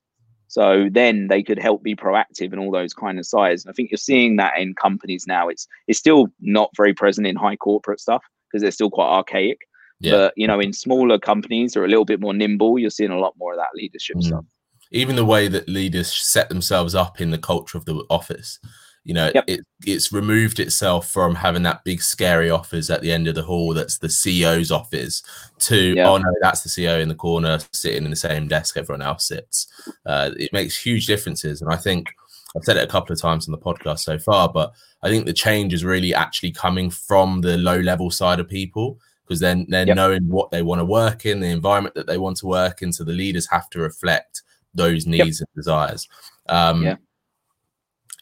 So 0.49 0.87
then 0.89 1.27
they 1.27 1.43
could 1.43 1.59
help 1.59 1.83
be 1.83 1.95
proactive 1.95 2.53
in 2.53 2.59
all 2.59 2.71
those 2.71 2.93
kind 2.93 3.19
of 3.19 3.25
sides. 3.25 3.65
And 3.65 3.71
I 3.71 3.73
think 3.73 3.91
you're 3.91 3.97
seeing 3.97 4.37
that 4.37 4.57
in 4.57 4.75
companies 4.75 5.25
now. 5.27 5.49
It's 5.49 5.67
it's 5.87 5.99
still 5.99 6.27
not 6.39 6.69
very 6.77 6.93
present 6.93 7.27
in 7.27 7.35
high 7.35 7.57
corporate 7.57 7.99
stuff 7.99 8.23
because 8.47 8.61
they're 8.61 8.71
still 8.71 8.89
quite 8.89 9.09
archaic. 9.09 9.57
Yeah. 9.99 10.11
But 10.11 10.33
you 10.37 10.47
know, 10.47 10.59
in 10.59 10.73
smaller 10.73 11.19
companies 11.19 11.73
that 11.73 11.81
are 11.81 11.85
a 11.85 11.89
little 11.89 12.05
bit 12.05 12.21
more 12.21 12.33
nimble, 12.33 12.79
you're 12.79 12.89
seeing 12.89 13.11
a 13.11 13.19
lot 13.19 13.33
more 13.37 13.53
of 13.53 13.59
that 13.59 13.75
leadership 13.75 14.17
Mhm. 14.17 14.23
stuff. 14.23 14.45
Even 14.91 15.17
the 15.17 15.25
way 15.25 15.49
that 15.49 15.67
leaders 15.67 16.13
set 16.13 16.47
themselves 16.47 16.95
up 16.95 17.19
in 17.19 17.31
the 17.31 17.37
culture 17.37 17.77
of 17.77 17.83
the 17.83 18.05
office, 18.09 18.57
you 19.07 19.13
know, 19.13 19.31
Yep. 19.33 19.43
it, 19.47 19.61
it's 19.85 20.11
removed 20.11 20.59
itself 20.59 21.09
from 21.09 21.33
having 21.33 21.63
that 21.63 21.83
big 21.85 22.01
scary 22.01 22.49
office 22.49 22.89
at 22.89 23.01
the 23.01 23.11
end 23.11 23.27
of 23.27 23.35
the 23.35 23.41
hall 23.43 23.73
that's 23.73 23.97
the 23.99 24.07
CEO's 24.09 24.69
office 24.71 25.23
to 25.59 25.93
Yeah. 25.95 26.09
oh 26.09 26.17
no, 26.17 26.29
that's 26.41 26.61
the 26.61 26.69
CEO 26.69 26.99
in 27.01 27.07
the 27.07 27.15
corner 27.15 27.57
sitting 27.73 28.03
in 28.03 28.09
the 28.09 28.17
same 28.17 28.47
desk 28.49 28.75
everyone 28.75 29.01
else 29.01 29.27
sits. 29.29 29.65
Uh, 30.05 30.31
it 30.37 30.51
makes 30.51 30.77
huge 30.77 31.07
differences, 31.07 31.61
and 31.61 31.71
I 31.71 31.77
think 31.77 32.09
I've 32.55 32.63
said 32.65 32.75
it 32.77 32.83
a 32.83 32.91
couple 32.91 33.13
of 33.13 33.21
times 33.21 33.47
on 33.47 33.53
the 33.53 33.57
podcast 33.57 33.99
so 33.99 34.19
far, 34.19 34.49
but 34.49 34.73
I 35.03 35.09
think 35.09 35.25
the 35.25 35.33
change 35.33 35.73
is 35.73 35.85
really 35.85 36.13
actually 36.13 36.51
coming 36.51 36.89
from 36.89 37.39
the 37.41 37.57
low 37.57 37.79
level 37.79 38.11
side 38.11 38.39
of 38.41 38.49
people 38.49 38.99
because 39.25 39.39
then 39.39 39.65
they're 39.69 39.87
Yep. 39.87 39.95
knowing 39.95 40.27
what 40.27 40.51
they 40.51 40.61
want 40.63 40.79
to 40.79 40.85
work 40.85 41.25
in, 41.25 41.39
the 41.39 41.47
environment 41.47 41.95
that 41.95 42.07
they 42.07 42.17
want 42.17 42.37
to 42.37 42.45
work 42.47 42.81
in. 42.81 42.91
So 42.91 43.03
the 43.03 43.13
leaders 43.13 43.47
have 43.51 43.69
to 43.71 43.79
reflect 43.79 44.41
those 44.73 45.05
needs 45.07 45.39
and 45.41 45.47
desires. 45.55 46.07
Um, 46.49 46.83
Yeah. 46.83 46.95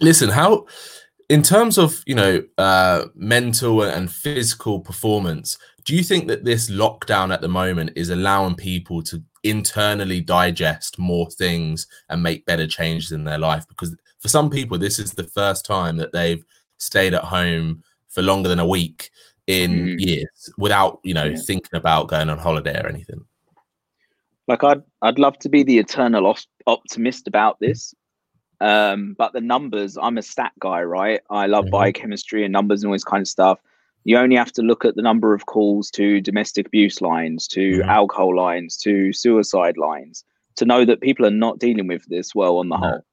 Listen, 0.01 0.29
how 0.29 0.65
in 1.29 1.41
terms 1.41 1.77
of 1.77 2.03
you 2.05 2.15
know 2.15 2.43
uh, 2.58 3.05
mental 3.15 3.81
and 3.84 4.12
physical 4.12 4.79
performance, 4.79 5.58
do 5.84 5.95
you 5.95 6.03
think 6.03 6.27
that 6.27 6.43
this 6.45 6.69
lockdown 6.69 7.34
at 7.34 7.41
the 7.41 7.47
moment 7.47 7.91
is 7.95 8.10
allowing 8.10 8.55
people 8.55 9.01
to 9.03 9.21
internally 9.43 10.21
digest 10.21 10.97
more 10.97 11.29
things 11.29 11.88
and 12.10 12.21
make 12.23 12.45
better 12.45 12.67
changes 12.67 13.12
in 13.12 13.23
their 13.23 13.38
life? 13.39 13.67
Because 13.67 13.95
for 14.19 14.27
some 14.27 14.49
people, 14.49 14.77
this 14.77 14.99
is 14.99 15.12
the 15.13 15.23
first 15.23 15.65
time 15.65 15.97
that 15.97 16.12
they've 16.12 16.43
stayed 16.77 17.13
at 17.13 17.23
home 17.23 17.84
for 18.10 18.21
longer 18.21 18.49
than 18.49 18.60
a 18.60 18.67
week 18.67 19.12
in 19.47 19.71
Mhm. 19.71 19.99
years 19.99 20.49
without 20.58 20.99
you 21.03 21.13
know 21.13 21.25
Yeah. 21.25 21.38
thinking 21.38 21.75
about 21.75 22.08
going 22.08 22.29
on 22.29 22.38
holiday 22.39 22.79
or 22.81 22.88
anything. 22.88 23.23
like 24.47 24.63
I'd 24.63 24.84
I'd 25.01 25.17
love 25.17 25.39
to 25.39 25.49
be 25.49 25.63
the 25.63 25.79
eternal 25.79 26.27
os- 26.27 26.45
optimist 26.67 27.27
about 27.27 27.60
this. 27.60 27.95
Um, 28.61 29.15
but 29.17 29.33
the 29.33 29.41
numbers, 29.41 29.97
I'm 30.01 30.17
a 30.17 30.21
stat 30.21 30.53
guy, 30.59 30.81
right? 30.81 31.21
I 31.29 31.47
love 31.47 31.65
Mhm. 31.65 31.71
biochemistry 31.71 32.43
and 32.43 32.51
numbers 32.53 32.83
and 32.83 32.89
all 32.89 32.95
this 32.95 33.03
kind 33.03 33.21
of 33.21 33.27
stuff. 33.27 33.59
You 34.03 34.17
only 34.17 34.35
have 34.35 34.51
to 34.53 34.61
look 34.61 34.85
at 34.85 34.95
the 34.95 35.01
number 35.01 35.33
of 35.33 35.45
calls 35.47 35.89
to 35.91 36.21
domestic 36.21 36.67
abuse 36.67 37.01
lines, 37.01 37.47
to 37.49 37.79
Mhm. 37.79 37.87
alcohol 37.89 38.35
lines, 38.35 38.77
to 38.77 39.11
suicide 39.13 39.77
lines, 39.77 40.23
to 40.57 40.65
know 40.65 40.85
that 40.85 41.01
people 41.01 41.25
are 41.25 41.31
not 41.31 41.59
dealing 41.59 41.87
with 41.87 42.05
this 42.05 42.33
well 42.35 42.57
on 42.57 42.69
the 42.69 42.77
No. 42.77 42.87
whole. 42.87 43.05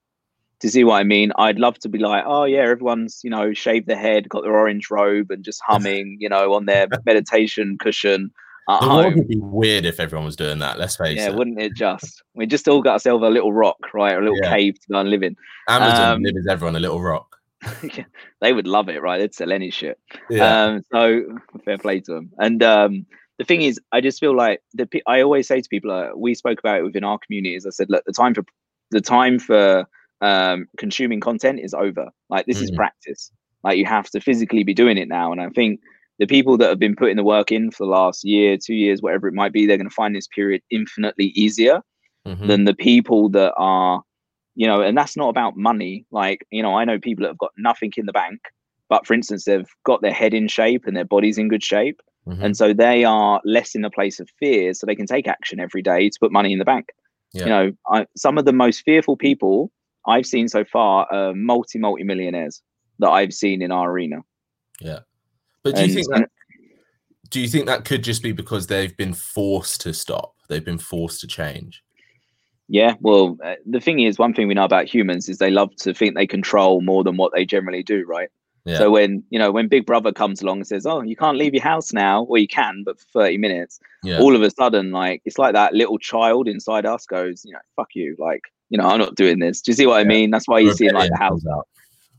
To 0.61 0.71
see 0.71 0.85
what 0.85 1.01
I 1.01 1.03
mean? 1.03 1.33
I'd 1.37 1.59
love 1.59 1.79
to 1.81 1.89
be 1.89 1.99
like, 1.99 2.23
oh 2.25 2.45
yeah, 2.45 2.61
everyone's 2.61 3.21
you 3.25 3.31
know 3.31 3.53
shaved 3.53 3.89
their 3.89 3.97
head, 3.97 4.29
got 4.29 4.43
their 4.45 4.57
orange 4.57 4.91
robe, 4.93 5.31
and 5.33 5.45
just 5.45 5.61
humming, 5.67 6.19
you 6.21 6.29
know, 6.29 6.53
on 6.55 6.67
their 6.67 6.87
meditation 7.05 7.79
cushion 7.79 8.31
at 8.69 8.81
The 8.81 8.87
home. 8.89 9.15
would 9.17 9.29
be 9.29 9.39
weird 9.39 9.85
if 9.85 9.99
everyone 10.01 10.25
was 10.27 10.37
doing 10.37 10.59
that. 10.61 10.79
Let's 10.79 10.97
face 10.97 11.17
Yeah, 11.17 11.27
it. 11.29 11.31
Yeah, 11.31 11.37
wouldn't 11.37 11.61
it 11.61 11.75
just? 11.75 12.23
We 12.35 12.47
just 12.47 12.69
all 12.69 12.83
got 12.83 12.93
ourselves 12.95 13.25
a 13.25 13.29
little 13.29 13.53
rock, 13.53 13.79
right? 13.93 14.17
A 14.17 14.21
little 14.21 14.39
Yeah. 14.43 14.51
cave 14.51 14.81
to 14.81 14.89
go 14.89 14.99
and 14.99 15.11
live 15.11 15.23
in. 15.23 15.37
Amazon 15.69 16.17
um, 16.17 16.23
delivers 16.23 16.47
everyone 16.49 16.77
a 16.77 16.81
little 16.81 17.01
rock. 17.01 17.37
they 18.41 18.53
would 18.53 18.67
love 18.67 18.89
it, 18.89 19.01
right? 19.03 19.19
They'd 19.19 19.35
sell 19.35 19.53
any 19.53 19.71
shit. 19.71 19.99
Yeah. 20.31 20.65
Um, 20.65 20.83
so 20.93 21.23
fair 21.65 21.79
play 21.79 22.01
to 22.01 22.13
them. 22.13 22.31
And 22.39 22.63
um, 22.63 23.07
the 23.39 23.45
thing 23.45 23.63
is, 23.63 23.81
I 23.93 24.01
just 24.01 24.21
feel 24.21 24.37
like 24.37 24.61
the 24.75 24.89
I 25.07 25.21
always 25.23 25.47
say 25.49 25.61
to 25.61 25.69
people, 25.69 25.91
uh, 25.91 26.11
we 26.17 26.35
spoke 26.35 26.59
about 26.59 26.79
it 26.79 26.83
within 26.85 27.05
our 27.05 27.19
communities. 27.19 27.67
I 27.67 27.71
said, 27.71 27.89
look, 27.91 28.05
the 28.05 28.13
time 28.13 28.35
for 28.35 28.45
the 28.91 29.01
time 29.01 29.39
for 29.39 29.87
um, 30.21 30.69
consuming 30.77 31.21
content 31.21 31.61
is 31.61 31.75
over. 31.75 32.09
Like 32.31 32.47
this 32.47 32.61
is 32.61 32.71
Mhm. 32.71 32.77
practice. 32.77 33.31
Like 33.65 33.79
you 33.79 33.87
have 33.87 34.11
to 34.11 34.21
physically 34.21 34.65
be 34.65 34.75
doing 34.75 34.99
it 34.99 35.09
now. 35.09 35.33
And 35.33 35.41
I 35.41 35.49
think 35.51 35.81
the 36.23 36.27
people 36.37 36.57
that 36.59 36.69
have 36.69 36.79
been 36.79 36.95
putting 36.95 37.17
the 37.17 37.25
work 37.37 37.51
in 37.51 37.71
for 37.73 37.85
the 37.85 37.91
last 37.91 38.23
year, 38.25 38.57
two 38.57 38.75
years, 38.85 39.03
whatever 39.03 39.27
it 39.27 39.35
might 39.35 39.53
be, 39.53 39.67
they're 39.67 39.77
going 39.83 39.89
to 39.89 40.01
find 40.03 40.15
this 40.15 40.29
period 40.29 40.61
infinitely 40.71 41.29
easier 41.45 41.81
Mhm. 42.27 42.47
than 42.47 42.65
the 42.65 42.75
people 42.75 43.29
that 43.31 43.53
are, 43.57 44.03
you 44.55 44.67
know, 44.69 44.81
and 44.81 44.97
that's 44.97 45.17
not 45.17 45.31
about 45.35 45.57
money. 45.57 46.07
Like, 46.13 46.47
you 46.53 46.63
know, 46.63 46.75
I 46.81 46.85
know 46.85 46.99
people 47.01 47.23
that 47.25 47.31
have 47.31 47.39
got 47.47 47.51
nothing 47.59 47.93
in 47.97 48.07
the 48.07 48.13
bank, 48.13 48.39
but 48.89 49.05
for 49.07 49.15
instance, 49.15 49.45
they've 49.45 49.73
got 49.85 50.03
their 50.03 50.13
head 50.13 50.33
in 50.33 50.47
shape 50.47 50.87
and 50.87 50.97
their 50.97 51.05
body's 51.15 51.39
in 51.39 51.49
good 51.49 51.65
shape. 51.65 51.99
Mhm. 52.29 52.41
And 52.45 52.57
so 52.57 52.73
they 52.73 53.03
are 53.03 53.41
less 53.45 53.75
in 53.75 53.85
a 53.85 53.91
place 53.91 54.21
of 54.21 54.29
fear, 54.39 54.73
so 54.75 54.87
they 54.87 54.95
can 54.95 55.07
take 55.07 55.27
action 55.27 55.59
every 55.59 55.83
day 55.83 56.09
to 56.09 56.19
put 56.21 56.31
money 56.31 56.53
in 56.53 56.61
the 56.61 56.65
bank. 56.65 56.87
Yeah. 57.33 57.43
You 57.45 57.49
know, 57.55 57.73
I, 57.97 58.07
some 58.17 58.39
of 58.39 58.45
the 58.45 58.53
most 58.53 58.83
fearful 58.85 59.17
people 59.17 59.73
I've 60.07 60.27
seen 60.27 60.47
so 60.47 60.63
far 60.65 61.07
are 61.13 61.35
multi, 61.35 61.79
multi 61.81 62.05
millionaires 62.05 62.63
that 63.01 63.11
I've 63.11 63.35
seen 63.35 63.63
in 63.63 63.73
our 63.73 63.91
arena. 63.91 64.19
yeah. 64.81 65.01
But 65.65 65.75
do 65.77 65.81
you 65.83 65.85
And- 65.87 65.95
think 65.95 66.09
that 66.09 66.31
do 67.31 67.41
you 67.41 67.49
think 67.49 67.65
that 67.65 67.87
could 67.87 68.05
just 68.05 68.23
be 68.23 68.33
because 68.33 68.67
they've 68.67 68.95
been 68.97 69.15
forced 69.15 69.81
to 69.81 69.95
stop? 69.95 70.35
They've 70.51 70.65
been 70.65 70.77
forced 70.79 71.21
to 71.23 71.27
change. 71.27 71.83
Yeah, 72.69 72.95
well, 73.01 73.39
uh, 73.43 73.55
the 73.67 73.81
thing 73.81 74.01
is, 74.01 74.19
one 74.19 74.35
thing 74.35 74.49
we 74.49 74.55
know 74.55 74.65
about 74.65 74.87
humans 74.87 75.29
is 75.29 75.39
they 75.39 75.51
love 75.51 75.75
to 75.77 75.95
think 75.95 76.15
they 76.15 76.27
control 76.27 76.83
more 76.83 77.03
than 77.03 77.17
what 77.17 77.33
they 77.35 77.47
generally 77.47 77.83
do, 77.83 78.05
right? 78.07 78.29
Yeah. 78.65 78.79
So 78.79 78.91
when 78.91 79.25
you 79.31 79.39
know 79.39 79.51
when 79.51 79.67
Big 79.67 79.87
Brother 79.87 80.13
comes 80.13 80.41
along 80.41 80.59
and 80.59 80.67
says, 80.67 80.87
"Oh, 80.87 81.03
you 81.03 81.17
can't 81.17 81.37
leave 81.37 81.53
your 81.55 81.63
house 81.63 81.93
now," 81.93 82.25
or 82.25 82.39
you 82.39 82.47
can, 82.47 82.83
but 82.85 83.01
for 83.01 83.07
thirty 83.13 83.37
minutes, 83.37 83.81
yeah. 84.05 84.21
all 84.21 84.37
of 84.37 84.43
a 84.43 84.51
sudden, 84.51 84.93
like 84.93 85.21
it's 85.25 85.39
like 85.39 85.55
that 85.55 85.75
little 85.75 85.99
child 85.99 86.47
inside 86.49 86.87
us 86.87 87.05
goes, 87.05 87.45
"You 87.45 87.55
know, 87.55 87.59
fuck 87.77 87.89
you!" 87.95 88.15
Like, 88.19 88.43
you 88.71 88.79
know, 88.79 88.87
I'm 88.87 89.01
not 89.01 89.17
doing 89.17 89.41
this. 89.41 89.61
Do 89.63 89.73
you 89.73 89.77
see 89.77 89.87
what 89.87 90.01
I 90.01 90.05
mean? 90.05 90.31
That's 90.31 90.47
why 90.47 90.61
you 90.61 90.73
see 90.75 90.91
like 90.91 91.11
the 91.11 91.19
house. 91.19 91.43
out. 91.53 91.67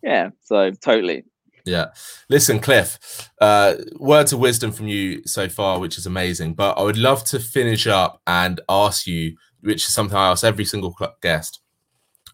Yeah, 0.01 0.32
so 0.43 0.71
totally. 0.71 1.23
Yeah. 1.65 1.88
Listen, 2.30 2.60
Cliff, 2.60 3.30
uh, 3.39 3.76
words 3.97 4.34
of 4.34 4.39
wisdom 4.39 4.71
from 4.71 4.88
you 4.88 5.21
so 5.26 5.47
far, 5.47 5.80
which 5.80 5.97
is 5.97 6.06
amazing. 6.06 6.56
But 6.56 6.78
I 6.78 6.84
would 6.84 6.97
love 6.97 7.23
to 7.26 7.39
finish 7.39 7.88
up 7.88 8.21
and 8.28 8.60
ask 8.67 9.08
you, 9.08 9.38
which 9.62 9.88
is 9.88 9.93
something 9.93 10.17
I 10.17 10.30
ask 10.32 10.43
every 10.43 10.65
single 10.65 10.95
guest. 11.21 11.62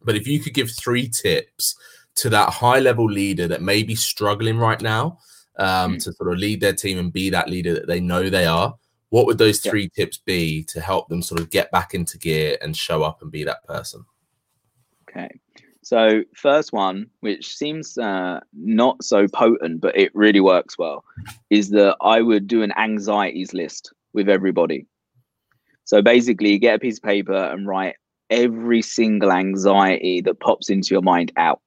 But 0.02 0.16
if 0.16 0.28
you 0.28 0.40
could 0.40 0.54
give 0.56 0.72
three 0.72 1.08
tips 1.08 1.76
to 2.16 2.30
that 2.30 2.50
high 2.50 2.80
level 2.80 3.06
leader 3.06 3.48
that 3.48 3.62
may 3.62 3.84
be 3.84 3.96
struggling 3.96 4.58
right 4.58 4.82
now 4.82 5.20
um, 5.60 5.96
Mm. 5.96 6.04
to 6.06 6.14
sort 6.14 6.32
of 6.34 6.40
lead 6.40 6.60
their 6.62 6.74
team 6.74 6.98
and 6.98 7.14
be 7.14 7.30
that 7.30 7.50
leader 7.50 7.74
that 7.74 7.88
they 7.88 8.00
know 8.00 8.30
they 8.30 8.46
are, 8.46 8.76
what 9.10 9.26
would 9.26 9.38
those 9.38 9.64
Yeah. 9.64 9.72
three 9.72 9.90
tips 9.90 10.18
be 10.18 10.64
to 10.70 10.82
help 10.82 11.08
them 11.10 11.22
sort 11.22 11.40
of 11.42 11.50
get 11.50 11.70
back 11.72 11.94
into 11.94 12.18
gear 12.18 12.58
and 12.62 12.76
show 12.76 13.04
up 13.04 13.22
and 13.22 13.32
be 13.32 13.44
that 13.44 13.64
person? 13.68 14.06
Okay. 15.10 15.30
So 15.90 16.22
first 16.36 16.72
one, 16.72 17.08
which 17.22 17.56
seems 17.56 17.98
uh, 17.98 18.42
not 18.54 19.04
so 19.04 19.28
potent, 19.28 19.82
but 19.82 19.98
it 19.98 20.12
really 20.14 20.40
works 20.40 20.78
well, 20.78 21.04
is 21.50 21.72
that 21.72 21.98
I 22.00 22.22
would 22.22 22.46
do 22.46 22.62
an 22.62 22.72
anxieties 22.78 23.56
list 23.56 23.92
with 24.14 24.30
everybody. 24.30 24.86
So 25.86 26.04
basically, 26.04 26.60
get 26.60 26.76
a 26.76 26.80
piece 26.80 26.98
of 26.98 27.04
paper 27.06 27.34
and 27.34 27.66
write 27.66 27.96
every 28.30 28.84
single 28.84 29.32
anxiety 29.32 30.22
that 30.22 30.40
pops 30.40 30.70
into 30.70 30.94
your 30.94 31.02
mind 31.02 31.32
out. 31.38 31.60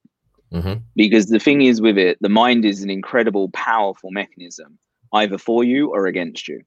hmm 0.52 0.74
Because 0.94 1.26
the 1.26 1.40
thing 1.40 1.62
is 1.62 1.82
with 1.82 1.98
it, 1.98 2.16
the 2.20 2.28
mind 2.28 2.64
is 2.64 2.84
an 2.84 2.90
incredible, 2.90 3.48
powerful 3.48 4.12
mechanism, 4.12 4.78
either 5.14 5.36
for 5.36 5.64
you 5.64 5.90
or 5.90 6.06
against 6.06 6.46
you. 6.46 6.62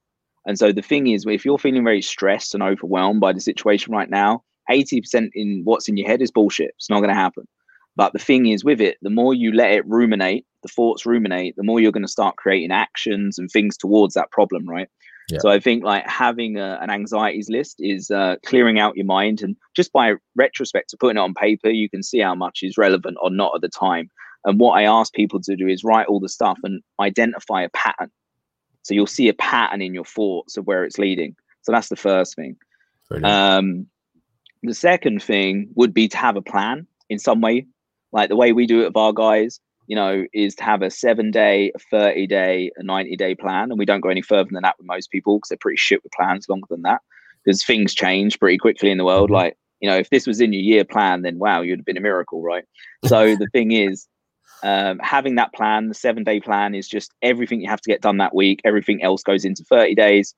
And 0.45 0.59
so 0.59 0.73
the 0.73 0.81
thing 0.81 1.07
is, 1.07 1.25
if 1.25 1.45
you're 1.45 1.57
feeling 1.57 1.85
very 1.85 2.01
stressed 2.01 2.53
and 2.53 2.61
overwhelmed 2.61 3.21
by 3.21 3.31
the 3.31 3.39
situation 3.39 3.93
right 3.93 4.09
now, 4.09 4.43
80% 4.69 5.29
in 5.33 5.61
what's 5.63 5.87
in 5.87 5.97
your 5.97 6.07
head 6.07 6.21
is 6.21 6.31
bullshit. 6.31 6.73
It's 6.77 6.89
not 6.89 6.99
going 6.99 7.09
to 7.09 7.15
happen. 7.15 7.47
But 7.95 8.13
the 8.13 8.19
thing 8.19 8.47
is 8.47 8.63
with 8.63 8.81
it, 8.81 8.97
the 9.01 9.09
more 9.09 9.33
you 9.33 9.53
let 9.53 9.71
it 9.71 9.87
ruminate, 9.87 10.45
the 10.63 10.67
thoughts 10.67 11.05
ruminate, 11.05 11.55
the 11.55 11.63
more 11.63 11.79
you're 11.79 11.93
going 11.93 12.05
to 12.05 12.11
start 12.11 12.35
creating 12.35 12.71
actions 12.71 13.39
and 13.39 13.49
things 13.49 13.77
towards 13.77 14.15
that 14.15 14.31
problem, 14.31 14.67
right? 14.67 14.89
Yeah. 15.29 15.39
So 15.39 15.49
I 15.49 15.59
think 15.59 15.83
like 15.83 16.07
having 16.07 16.57
a, 16.57 16.77
an 16.81 16.89
anxieties 16.89 17.49
list 17.49 17.77
is 17.79 18.11
uh, 18.11 18.35
clearing 18.45 18.79
out 18.79 18.97
your 18.97 19.05
mind, 19.05 19.41
and 19.41 19.55
just 19.75 19.91
by 19.91 20.15
retrospect 20.35 20.89
to 20.89 20.97
putting 20.97 21.17
it 21.17 21.21
on 21.21 21.33
paper, 21.33 21.69
you 21.69 21.89
can 21.89 22.03
see 22.03 22.19
how 22.19 22.35
much 22.35 22.59
is 22.61 22.77
relevant 22.77 23.17
or 23.21 23.31
not 23.31 23.53
at 23.55 23.61
the 23.61 23.69
time. 23.69 24.11
And 24.43 24.59
what 24.59 24.73
I 24.73 24.83
ask 24.83 25.13
people 25.13 25.41
to 25.41 25.55
do 25.55 25.67
is 25.67 25.83
write 25.83 26.07
all 26.07 26.19
the 26.19 26.29
stuff 26.29 26.59
and 26.63 26.81
identify 26.99 27.63
a 27.63 27.69
pattern. 27.69 28.11
So 28.83 28.93
you'll 28.93 29.07
see 29.07 29.29
a 29.29 29.33
pattern 29.33 29.81
in 29.81 29.95
your 29.95 30.05
thoughts 30.05 30.57
of 30.57 30.67
where 30.67 30.83
it's 30.83 30.99
leading. 30.99 31.35
So 31.63 31.71
that's 31.71 31.89
the 31.89 31.95
first 31.95 32.35
thing. 32.35 32.57
Um, 33.23 33.87
the 34.63 34.73
second 34.73 35.21
thing 35.21 35.69
would 35.75 35.93
be 35.93 36.07
to 36.07 36.17
have 36.17 36.35
a 36.35 36.41
plan 36.41 36.87
in 37.09 37.19
some 37.19 37.41
way, 37.41 37.67
like 38.11 38.29
the 38.29 38.35
way 38.35 38.51
we 38.51 38.65
do 38.65 38.81
it 38.81 38.87
with 38.87 38.97
our 38.97 39.13
guys. 39.13 39.59
You 39.87 39.95
know, 39.95 40.25
is 40.33 40.55
to 40.55 40.63
have 40.63 40.81
a 40.81 40.89
seven 40.89 41.29
day, 41.29 41.71
a 41.75 41.79
30 41.91 42.25
day, 42.25 42.71
a 42.75 42.81
90 42.81 43.15
day 43.17 43.35
plan. 43.35 43.69
And 43.69 43.77
we 43.77 43.85
don't 43.85 44.01
go 44.01 44.09
any 44.09 44.23
further 44.23 44.49
than 44.51 44.63
that 44.63 44.79
with 44.79 44.87
most 44.87 45.11
people 45.11 45.37
because 45.37 45.49
they're 45.49 45.59
pretty 45.61 45.77
shit 45.77 46.01
with 46.01 46.11
plans 46.11 46.49
longer 46.49 46.65
than 46.71 46.81
that 46.81 47.01
because 47.43 47.63
things 47.63 47.93
change 47.93 48.39
pretty 48.39 48.57
quickly 48.57 48.89
in 48.89 48.97
the 48.97 49.05
world. 49.05 49.29
Mhm. 49.29 49.33
Like, 49.33 49.57
you 49.81 49.87
know, 49.87 49.95
if 49.95 50.09
this 50.09 50.25
was 50.25 50.41
in 50.41 50.53
your 50.53 50.63
year 50.63 50.83
plan, 50.85 51.21
then 51.21 51.37
wow, 51.37 51.61
you'd 51.61 51.77
have 51.77 51.85
been 51.85 51.97
a 51.97 52.01
miracle, 52.01 52.41
right? 52.41 52.65
So 53.05 53.35
the 53.35 53.47
thing 53.53 53.73
is, 53.73 54.07
um, 54.63 54.97
having 55.03 55.35
that 55.35 55.53
plan, 55.53 55.89
the 55.89 55.93
seven 55.93 56.23
day 56.23 56.39
plan 56.39 56.73
is 56.73 56.87
just 56.87 57.13
everything 57.21 57.61
you 57.61 57.69
have 57.69 57.81
to 57.81 57.89
get 57.89 58.01
done 58.01 58.17
that 58.17 58.33
week. 58.33 58.61
Everything 58.65 59.03
else 59.03 59.21
goes 59.21 59.45
into 59.45 59.63
30 59.63 59.93
days. 59.93 60.33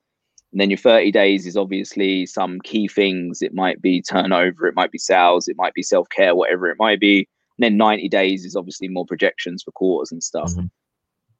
And 0.52 0.60
then 0.60 0.70
your 0.70 0.78
30 0.78 1.12
days 1.12 1.46
is 1.46 1.56
obviously 1.56 2.24
some 2.26 2.60
key 2.60 2.88
things. 2.88 3.42
It 3.42 3.54
might 3.54 3.82
be 3.82 4.00
turnover, 4.00 4.66
it 4.66 4.74
might 4.74 4.90
be 4.90 4.98
sales, 4.98 5.46
it 5.48 5.56
might 5.58 5.74
be 5.74 5.82
self 5.82 6.08
care, 6.08 6.34
whatever 6.34 6.68
it 6.68 6.78
might 6.78 7.00
be. 7.00 7.28
And 7.58 7.64
then 7.64 7.76
90 7.76 8.08
days 8.08 8.44
is 8.44 8.56
obviously 8.56 8.88
more 8.88 9.04
projections 9.04 9.62
for 9.62 9.72
quarters 9.72 10.12
and 10.12 10.22
stuff. 10.22 10.52
Mhm. 10.52 10.70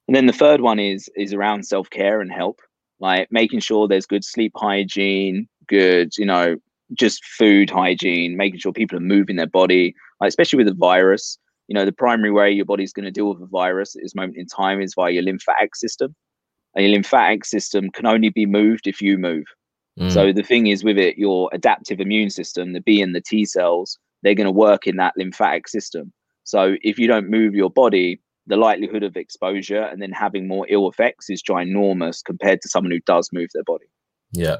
And 0.08 0.16
then 0.16 0.26
the 0.26 0.32
third 0.32 0.62
one 0.62 0.78
is 0.78 1.08
is 1.16 1.32
around 1.32 1.64
self 1.66 1.88
care 1.90 2.20
and 2.20 2.32
help, 2.32 2.60
like 2.98 3.30
making 3.30 3.60
sure 3.60 3.86
there's 3.86 4.06
good 4.06 4.24
sleep 4.24 4.52
hygiene, 4.56 5.48
good, 5.66 6.16
you 6.18 6.26
know, 6.26 6.56
just 6.94 7.24
food 7.24 7.70
hygiene, 7.70 8.36
making 8.36 8.60
sure 8.60 8.72
people 8.72 8.96
are 8.96 9.00
moving 9.00 9.36
their 9.36 9.46
body, 9.46 9.94
like 10.20 10.28
especially 10.28 10.56
with 10.56 10.68
a 10.68 10.74
virus. 10.74 11.38
You 11.68 11.74
know, 11.74 11.84
the 11.84 11.92
primary 11.92 12.30
way 12.30 12.50
your 12.50 12.64
body's 12.64 12.94
going 12.94 13.04
to 13.04 13.10
deal 13.10 13.28
with 13.28 13.42
a 13.42 13.46
virus 13.46 13.94
at 13.94 14.02
this 14.02 14.14
moment 14.14 14.38
in 14.38 14.46
time 14.46 14.80
is 14.80 14.94
via 14.94 15.12
your 15.12 15.22
lymphatic 15.22 15.76
system. 15.76 16.14
Your 16.78 16.90
lymphatic 16.90 17.44
system 17.44 17.90
can 17.90 18.06
only 18.06 18.30
be 18.30 18.46
moved 18.46 18.86
if 18.86 19.00
you 19.00 19.18
move. 19.18 19.44
Mm. 19.98 20.12
So 20.12 20.32
the 20.32 20.42
thing 20.42 20.68
is 20.68 20.84
with 20.84 20.98
it, 20.98 21.18
your 21.18 21.50
adaptive 21.52 22.00
immune 22.00 22.30
system, 22.30 22.72
the 22.72 22.80
B 22.80 23.02
and 23.02 23.14
the 23.14 23.20
T 23.20 23.44
cells, 23.44 23.98
they're 24.22 24.34
going 24.34 24.46
to 24.46 24.52
work 24.52 24.86
in 24.86 24.96
that 24.96 25.14
lymphatic 25.16 25.68
system. 25.68 26.12
So 26.44 26.76
if 26.82 26.98
you 26.98 27.08
don't 27.08 27.28
move 27.28 27.54
your 27.54 27.70
body, 27.70 28.20
the 28.46 28.56
likelihood 28.56 29.02
of 29.02 29.16
exposure 29.16 29.82
and 29.82 30.00
then 30.00 30.12
having 30.12 30.48
more 30.48 30.66
ill 30.70 30.88
effects 30.88 31.28
is 31.28 31.42
ginormous 31.42 32.24
compared 32.24 32.62
to 32.62 32.68
someone 32.68 32.90
who 32.90 33.00
does 33.00 33.28
move 33.32 33.50
their 33.52 33.64
body. 33.64 33.86
Yeah, 34.32 34.56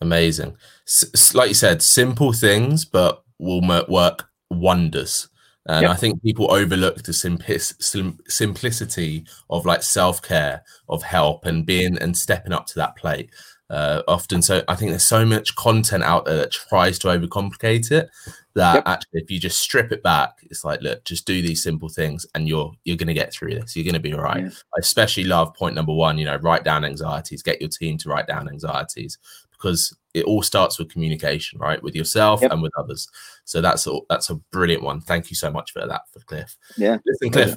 amazing. 0.00 0.56
S- 0.86 1.34
like 1.34 1.48
you 1.48 1.54
said, 1.54 1.82
simple 1.82 2.32
things, 2.32 2.84
but 2.84 3.22
will 3.38 3.62
work 3.88 4.28
wonders. 4.50 5.28
And 5.66 5.82
Yep. 5.82 5.90
I 5.90 5.94
think 5.94 6.22
people 6.22 6.52
overlook 6.52 7.02
the 7.04 7.12
simplic- 7.12 7.80
sim- 7.82 8.18
simplicity 8.28 9.24
of 9.48 9.64
like 9.64 9.82
self 9.82 10.20
care, 10.22 10.62
of 10.88 11.02
help, 11.02 11.46
and 11.46 11.64
being 11.64 11.96
and 11.98 12.16
stepping 12.16 12.52
up 12.52 12.66
to 12.66 12.74
that 12.76 12.96
plate. 12.96 13.30
uh, 13.70 14.02
often. 14.06 14.42
So 14.42 14.62
I 14.68 14.74
think 14.74 14.90
there's 14.90 15.06
so 15.06 15.24
much 15.24 15.56
content 15.56 16.02
out 16.02 16.26
there 16.26 16.36
that 16.36 16.50
tries 16.52 16.98
to 16.98 17.08
overcomplicate 17.08 17.90
it 17.90 18.10
that 18.54 18.74
yep. 18.74 18.82
actually 18.86 19.22
if 19.22 19.30
you 19.30 19.40
just 19.40 19.62
strip 19.62 19.92
it 19.92 20.02
back, 20.02 20.32
it's 20.42 20.62
like, 20.62 20.82
look, 20.82 21.02
just 21.04 21.26
do 21.26 21.40
these 21.40 21.62
simple 21.62 21.88
things 21.88 22.26
and 22.34 22.46
you're 22.46 22.70
you're 22.84 22.98
gonna 22.98 23.14
get 23.14 23.32
through 23.32 23.54
this. 23.54 23.74
You're 23.74 23.86
gonna 23.86 23.98
be 23.98 24.12
all 24.12 24.20
right. 24.20 24.44
Yeah. 24.44 24.50
I 24.50 24.78
especially 24.80 25.24
love 25.24 25.54
point 25.54 25.74
number 25.74 25.94
one, 25.94 26.18
you 26.18 26.26
know, 26.26 26.36
write 26.36 26.64
down 26.64 26.84
anxieties, 26.84 27.42
get 27.42 27.62
your 27.62 27.70
team 27.70 27.96
to 27.98 28.10
write 28.10 28.26
down 28.26 28.46
anxieties 28.46 29.16
because 29.62 29.96
it 30.12 30.24
all 30.24 30.42
starts 30.42 30.78
with 30.78 30.90
communication, 30.90 31.58
right? 31.58 31.82
With 31.82 31.94
yourself 31.94 32.42
yep. 32.42 32.50
and 32.50 32.62
with 32.62 32.72
others. 32.76 33.08
So 33.44 33.60
that's 33.60 33.86
a, 33.86 33.98
that's 34.08 34.28
a 34.30 34.34
brilliant 34.34 34.82
one. 34.82 35.00
Thank 35.00 35.30
you 35.30 35.36
so 35.36 35.50
much 35.50 35.70
for 35.72 35.86
that 35.86 36.02
for 36.10 36.20
Cliff. 36.20 36.56
Yeah. 36.76 36.98
Listen, 37.06 37.30
Cliff, 37.30 37.56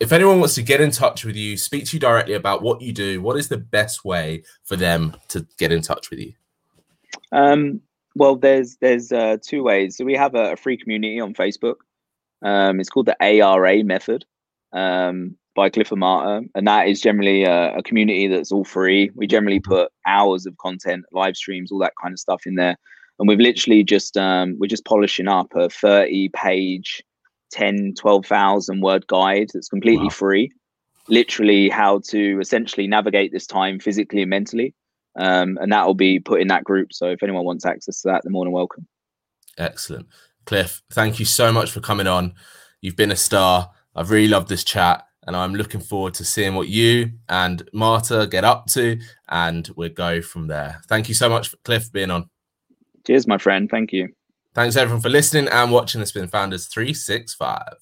if 0.00 0.12
anyone 0.12 0.40
wants 0.40 0.56
to 0.56 0.62
get 0.62 0.80
in 0.80 0.90
touch 0.90 1.24
with 1.24 1.36
you, 1.36 1.56
speak 1.56 1.86
to 1.86 1.96
you 1.96 2.00
directly 2.00 2.34
about 2.34 2.62
what 2.62 2.82
you 2.82 2.92
do, 2.92 3.22
what 3.22 3.36
is 3.36 3.48
the 3.48 3.58
best 3.58 4.04
way 4.04 4.42
for 4.64 4.76
them 4.76 5.16
to 5.28 5.46
get 5.58 5.72
in 5.72 5.82
touch 5.82 6.10
with 6.10 6.18
you? 6.18 6.32
Um, 7.32 7.80
well, 8.14 8.36
there's 8.36 8.76
there's 8.76 9.12
uh, 9.12 9.36
two 9.42 9.62
ways. 9.62 9.96
So 9.96 10.04
we 10.04 10.14
have 10.14 10.34
a, 10.34 10.52
a 10.52 10.56
free 10.56 10.76
community 10.76 11.20
on 11.20 11.34
Facebook. 11.34 11.76
Um, 12.42 12.80
it's 12.80 12.90
called 12.90 13.06
the 13.06 13.16
ARA 13.22 13.82
method 13.84 14.24
um, 14.72 15.36
by 15.56 15.70
Cliff 15.70 15.90
and 15.90 16.00
Marta, 16.00 16.46
and 16.54 16.68
that 16.68 16.86
is 16.86 17.00
generally 17.00 17.42
a, 17.44 17.74
a, 17.76 17.82
community 17.82 18.28
that's 18.28 18.52
all 18.52 18.64
free. 18.64 19.10
We 19.14 19.26
generally 19.26 19.58
put 19.58 19.90
hours 20.06 20.46
of 20.46 20.56
content, 20.58 21.04
live 21.10 21.36
streams, 21.36 21.72
all 21.72 21.80
that 21.80 21.94
kind 22.00 22.12
of 22.12 22.20
stuff 22.20 22.42
in 22.46 22.54
there, 22.54 22.76
and 23.18 23.28
we've 23.28 23.40
literally 23.40 23.82
just 23.82 24.16
um, 24.16 24.56
we're 24.60 24.68
just 24.68 24.84
polishing 24.84 25.26
up 25.26 25.48
a 25.56 25.68
30 25.68 26.28
page 26.28 27.02
10, 27.50 27.94
12,000 27.98 28.80
word 28.80 29.06
guide 29.06 29.48
that's 29.52 29.68
completely 29.68 30.04
wow. 30.04 30.10
free. 30.10 30.52
Literally, 31.08 31.68
how 31.68 32.00
to 32.10 32.38
essentially 32.40 32.86
navigate 32.86 33.32
this 33.32 33.46
time 33.46 33.80
physically 33.80 34.22
and 34.22 34.30
mentally. 34.30 34.74
Um, 35.18 35.56
and 35.62 35.72
that 35.72 35.86
will 35.86 35.94
be 35.94 36.20
put 36.20 36.42
in 36.42 36.48
that 36.48 36.64
group. 36.64 36.92
So 36.92 37.06
if 37.06 37.22
anyone 37.22 37.44
wants 37.44 37.64
access 37.64 38.02
to 38.02 38.08
that, 38.08 38.22
they're 38.22 38.30
more 38.30 38.44
than 38.44 38.52
welcome. 38.52 38.86
Excellent. 39.56 40.08
Cliff, 40.44 40.82
thank 40.90 41.18
you 41.18 41.24
so 41.24 41.52
much 41.52 41.70
for 41.70 41.80
coming 41.80 42.06
on. 42.06 42.34
You've 42.82 42.96
been 42.96 43.10
a 43.10 43.16
star. 43.16 43.70
I've 43.94 44.10
really 44.10 44.28
loved 44.28 44.48
this 44.48 44.62
chat 44.62 45.06
and 45.26 45.36
I'm 45.36 45.54
looking 45.54 45.80
forward 45.80 46.14
to 46.14 46.24
seeing 46.24 46.54
what 46.54 46.68
you 46.68 47.12
and 47.28 47.68
Marta 47.72 48.28
get 48.30 48.44
up 48.44 48.66
to, 48.68 48.98
and 49.28 49.68
we'll 49.76 49.88
go 49.88 50.22
from 50.22 50.46
there. 50.46 50.80
Thank 50.88 51.08
you 51.08 51.14
so 51.14 51.28
much, 51.28 51.54
Cliff, 51.64 51.84
for 51.86 51.90
being 51.90 52.10
on. 52.10 52.28
Cheers, 53.06 53.26
my 53.26 53.38
friend. 53.38 53.68
Thank 53.70 53.92
you. 53.92 54.08
Thanks 54.54 54.76
everyone 54.76 55.02
for 55.02 55.10
listening 55.10 55.48
and 55.48 55.70
watching 55.70 56.00
the 56.00 56.06
Spin 56.06 56.28
Founders 56.28 56.66
365. 56.68 57.74